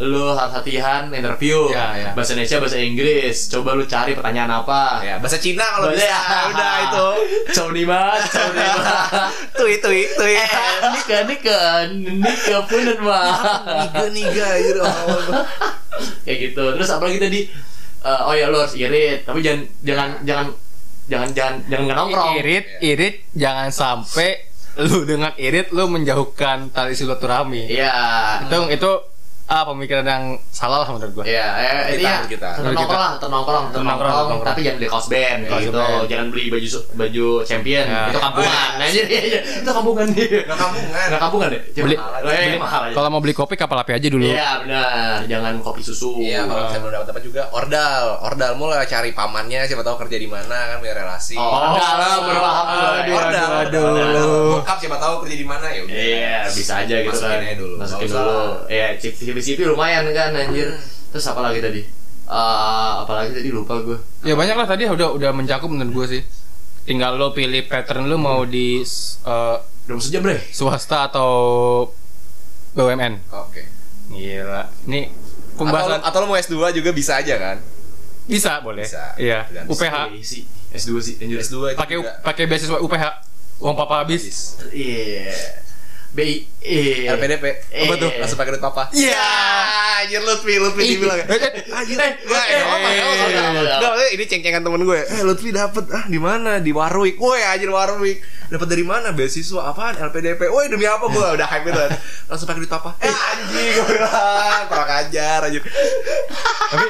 [0.00, 2.10] lu harus latihan interview Ya, ya.
[2.12, 6.38] bahasa Indonesia bahasa Inggris coba lu cari pertanyaan apa Ya, bahasa Cina kalau Bahasa- bisa.
[6.48, 7.08] Udah itu.
[7.50, 8.22] Chow di mana?
[9.58, 10.32] Tui tui tui.
[10.32, 10.48] Eh,
[10.88, 13.26] nikah nikah nikah punan mah.
[13.66, 14.82] Niga niga gitu.
[16.24, 16.64] Kayak gitu.
[16.72, 17.40] Terus apalagi tadi?
[17.98, 20.46] Eh, oh ya lu harus irit, tapi jangan jangan jangan
[21.08, 22.32] jangan jangan jangan nggak nongkrong.
[22.38, 24.46] Irit, irit, jangan sampai
[24.78, 27.66] lu dengan irit lu menjauhkan tali silaturahmi.
[27.66, 27.98] Iya.
[28.46, 28.90] Itu itu
[29.48, 31.24] ah pemikiran yang salah lah menurut gua.
[31.24, 32.52] Iya, eh, ini ya, kita.
[32.52, 35.06] tetap Menurut nongkrong lah, tetap nongkrong, tetap Tetap nongkrong, nongkrong, tetap tapi jangan beli kaos
[35.08, 36.04] band Kaos gitu, band.
[36.04, 38.02] jangan beli baju baju champion, Ya.
[38.06, 39.00] itu kampungan, aja
[39.62, 41.06] itu kampungan nih, Nggak kampungan.
[41.08, 41.98] nggak kampungan deh, Cuma Beli-.
[41.98, 42.82] Eh, beli- mahal.
[42.92, 44.20] Kalau mau beli kopi kapal api aja dulu.
[44.22, 46.10] Iya benar, jangan kopi susu.
[46.18, 50.16] Iya, kalau misalnya belum dapat apa juga, ordal, ordal mulai cari pamannya, siapa tahu kerja
[50.18, 51.34] di mana kan punya relasi.
[51.34, 52.66] Oh, dalam berpaham
[53.08, 54.28] ordal, aduh, ordal.
[54.54, 55.94] Bokap siapa tahu kerja di mana ya udah.
[55.96, 57.80] Iya, bisa aja gitu Masukin kan.
[57.80, 58.36] Masukin dulu.
[58.68, 58.86] Iya,
[59.40, 60.74] CV-CV lumayan kan anjir.
[61.08, 61.80] Terus apa lagi tadi?
[62.28, 63.96] Eh, apa lagi tadi lupa gue.
[64.20, 66.20] Ya banyak lah tadi udah udah mencakup menurut gua sih.
[66.84, 69.56] Tinggal lo pilih pattern lu mau di eh,
[69.88, 70.36] Udah mau sejam, Bre.
[70.52, 71.32] swasta atau
[72.76, 73.24] BUMN.
[73.32, 73.64] Oke.
[74.12, 74.68] Gila.
[74.84, 77.58] Ini Atau, pembahasan atau lo mau S2 juga bisa aja kan?
[78.28, 78.84] bisa boleh.
[78.84, 79.16] Bisa.
[79.16, 79.48] Iya.
[79.48, 79.72] Tergantung.
[79.72, 79.94] UPH.
[80.12, 80.42] Eh, sih.
[80.68, 81.40] S2 sih, anjir.
[81.40, 83.04] S2 itu Pakai pakai beasiswa UPH.
[83.58, 84.52] Uang papa habis.
[84.68, 85.32] Iya.
[86.18, 87.14] BI iya.
[87.14, 87.44] LPDP.
[87.62, 87.96] Apa Eh.
[87.96, 88.10] tuh?
[88.18, 88.90] Langsung pakai duit papa.
[88.90, 89.26] Iya.
[89.98, 91.18] Anjir Lutfi, Lutfi dibilang.
[91.20, 91.96] eh, eh, Anjir.
[91.96, 92.88] eh, Enggak, eh, apa apa.
[92.88, 95.00] eh, eh, Enggak, eh, ini ceng-cengan temen gue.
[95.00, 96.58] Eh, Lutfi dapet ah di mana?
[96.58, 97.16] Di Warwick.
[97.16, 98.18] Woi, anjir Warwick.
[98.48, 99.10] Dapat dari mana?
[99.10, 99.94] Beasiswa apaan?
[99.96, 100.46] LPDP.
[100.46, 101.26] Woi, demi apa gue?
[101.32, 101.90] Udah hype gitu kan.
[102.26, 102.90] Langsung pakai duit papa.
[102.98, 104.62] Eh, anjing gue bilang.
[104.66, 105.62] Kurang ajar anjir.
[106.68, 106.86] Tapi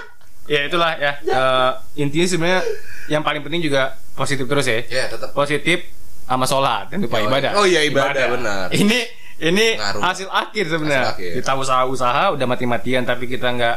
[0.47, 1.13] ya itulah ya.
[1.19, 2.61] Eh, intinya sebenarnya
[3.07, 3.83] yang paling penting juga
[4.15, 4.79] positif terus ya.
[4.87, 5.81] Ya, tetap Positif
[6.23, 7.51] sama sholat dan lupa Oh, ibadah.
[7.55, 8.67] oh iya, ibadah, benar.
[8.69, 8.99] Ini
[9.39, 10.01] ini Ngaruh.
[10.03, 11.15] hasil akhir sebenarnya.
[11.15, 11.33] Hasil akhir.
[11.43, 13.77] Kita usaha-usaha udah mati-matian tapi kita nggak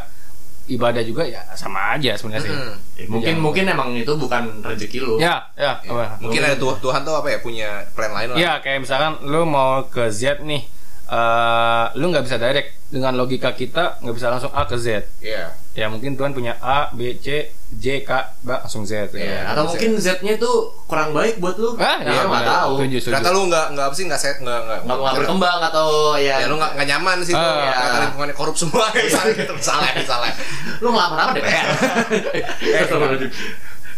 [0.71, 2.53] ibadah juga ya sama aja sebenarnya sih.
[2.53, 2.75] Hmm.
[2.95, 3.43] Ya, mungkin Jangan.
[3.43, 5.13] mungkin emang itu bukan rezeki lu.
[5.17, 5.81] Ya, ya.
[5.83, 6.05] Ya, apa?
[6.21, 8.37] Mungkin ada Tuhan, Tuhan tuh apa ya punya plan lain lah.
[8.37, 10.63] Ya, kayak misalkan lu mau ke Z nih,
[11.11, 15.03] eh lu nggak bisa direct dengan logika kita nggak bisa langsung A ke Z.
[15.19, 15.51] Iya.
[15.71, 19.11] Ya mungkin Tuhan punya A, B, C, J, K, ba, langsung Z.
[19.11, 19.47] Iya.
[19.47, 20.55] Atau mungkin Z-nya tuh
[20.85, 21.75] kurang baik buat lu.
[21.75, 22.51] Ah, Ya, iya, nggak benar.
[22.59, 22.71] tahu.
[22.77, 23.07] Setuju, setuju.
[23.07, 26.35] Ternyata lu nggak nggak apa sih nggak set nggak nggak berkembang atau ya.
[26.39, 27.71] ya lu nggak nggak nyaman sih tuh Ah, ya.
[27.71, 27.97] iya.
[28.03, 30.31] lingkungannya korup semua misalnya gitu misalnya misalnya
[30.79, 31.67] lu ngelamar apa DPR?
[32.71, 32.85] Eh,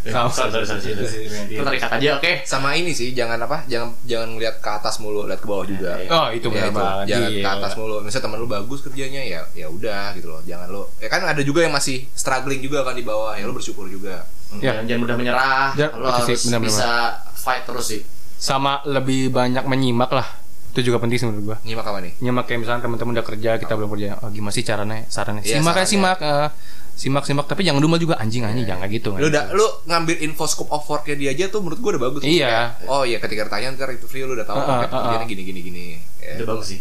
[0.05, 0.27] Sama.
[0.27, 1.25] sorry, sorry, sorry, sorry.
[1.47, 2.31] Kita tarik kata aja, oke?
[2.43, 5.95] sama ini sih jangan apa jangan jangan ngeliat ke atas mulu lihat ke bawah juga
[5.95, 7.05] Iya, Oh, itu Ya, benar banget.
[7.07, 7.39] jangan Iya.
[7.39, 10.83] ke atas mulu misalnya teman lu bagus kerjanya ya ya udah gitu loh jangan lu
[10.97, 14.27] ya kan ada juga yang masih struggling juga kan di bawah ya lu bersyukur juga
[14.55, 14.69] Ya.
[14.69, 15.67] Jangan, jangan mudah menyerah.
[15.73, 16.69] Jangan- lu itu sih, harus benar-benar.
[16.69, 16.89] bisa
[17.33, 18.01] fight terus sih.
[18.35, 20.27] Sama lebih banyak menyimak lah.
[20.69, 21.57] Itu juga penting sih menurut gua.
[21.63, 24.17] nyimak apa nih Nyimak kayak misalnya teman-teman udah kerja, kita belum kerja.
[24.19, 25.05] Oh, gimana sih caranya?
[25.07, 25.41] Sarannya.
[25.41, 25.89] Iya, simak ya sarannya.
[25.89, 26.17] simak.
[26.19, 26.47] eh,
[26.93, 29.09] simak simak tapi jangan dumel juga anjing anjing jangan kayak gitu.
[29.17, 32.21] lu udah lu ngambil info scope of worknya dia aja tuh menurut gua udah bagus
[32.21, 32.47] Iya.
[32.47, 35.25] Kayak, oh iya ketika ditanya ntar itu free lu udah tahu Uh, uh, uh, uh.
[35.25, 35.83] gini gini gini
[36.21, 36.37] ya.
[36.37, 36.79] Itu bagus sih.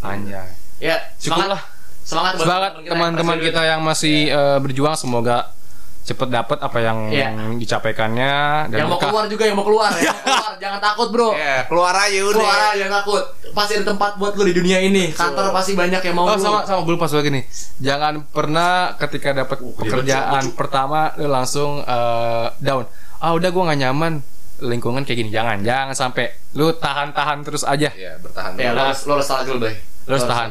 [0.00, 0.50] Anjay.
[0.78, 1.48] Ya, Cukup semangat.
[1.54, 1.62] lah.
[2.02, 5.54] Semangat buat Semangat teman-teman yang kita yang masih eh, berjuang semoga
[6.02, 7.28] cepet dapat apa yang Iya.
[7.56, 8.32] dicapaikannya
[8.68, 9.08] dan yang mau berkah.
[9.08, 10.52] keluar juga yang mau keluar, yang mau keluar.
[10.58, 11.30] jangan takut bro.
[11.32, 13.22] Ya, keluar aja udah Keluar aja jangan takut.
[13.52, 15.04] Pasti ada tempat buat lu di dunia ini.
[15.10, 16.42] Kantor pasti banyak yang mau Oh lu.
[16.42, 17.44] sama sama gue satu lagi nih.
[17.80, 22.84] Jangan pernah ketika dapat pekerjaan pertama lu langsung eh, down.
[23.16, 24.12] Ah udah gue nggak nyaman
[24.60, 25.30] lingkungan kayak gini.
[25.30, 27.88] Jangan jangan sampai lu tahan-tahan terus aja.
[27.88, 28.74] ya bertahan Ya, dulu.
[28.74, 29.74] lo harus lo harus struggle, Bay.
[30.04, 30.48] Lo harus tahan.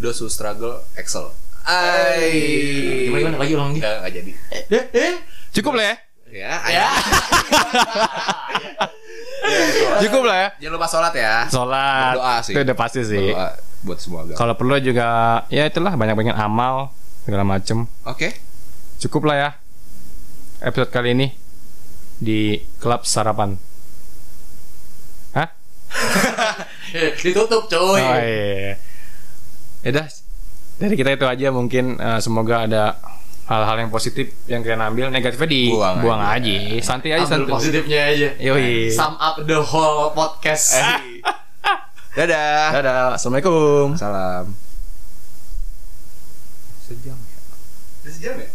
[0.00, 1.30] who struggle excel
[1.62, 2.32] Ay.
[3.06, 3.80] Gimana gimana lagi ulang lagi?
[3.80, 4.30] Nggak, nggak jadi
[4.70, 5.14] Eh, eh.
[5.50, 5.96] Cukup lah ya.
[6.30, 6.88] ya Ya.
[10.00, 10.48] Cukup lah ya.
[10.58, 12.12] jangan lupa sholat ya Sholat.
[12.14, 12.52] Berdoa sih.
[12.54, 13.26] Itu udah pasti sih.
[13.26, 13.48] Berdoa
[13.80, 15.06] buat semua agama Kalau perlu juga
[15.48, 17.88] ya itulah banyak-banyak amal segala macem.
[18.04, 18.28] oke
[18.98, 19.50] Cukup lah ya.
[20.60, 21.26] Episode kali ini
[22.16, 23.56] di klub sarapan.
[25.32, 25.48] Hah?
[27.16, 28.04] Ditutup, Oh coy.
[28.04, 28.76] iya.
[29.80, 30.06] Ya dah.
[30.80, 32.96] Dari kita itu aja mungkin eh, semoga ada
[33.44, 36.40] hal-hal yang positif yang kalian ambil, negatifnya dibuang Buang aja.
[36.40, 36.80] aja.
[36.80, 37.52] Santai aja Ambil santai.
[37.52, 38.28] positifnya aja.
[38.38, 38.88] Yoi.
[38.88, 40.80] Sum up the whole podcast.
[42.10, 43.04] dadah Dadah.
[43.14, 43.94] Assalamualaikum.
[43.94, 44.50] salam
[46.82, 47.38] sejam ya
[48.02, 48.50] sejam ya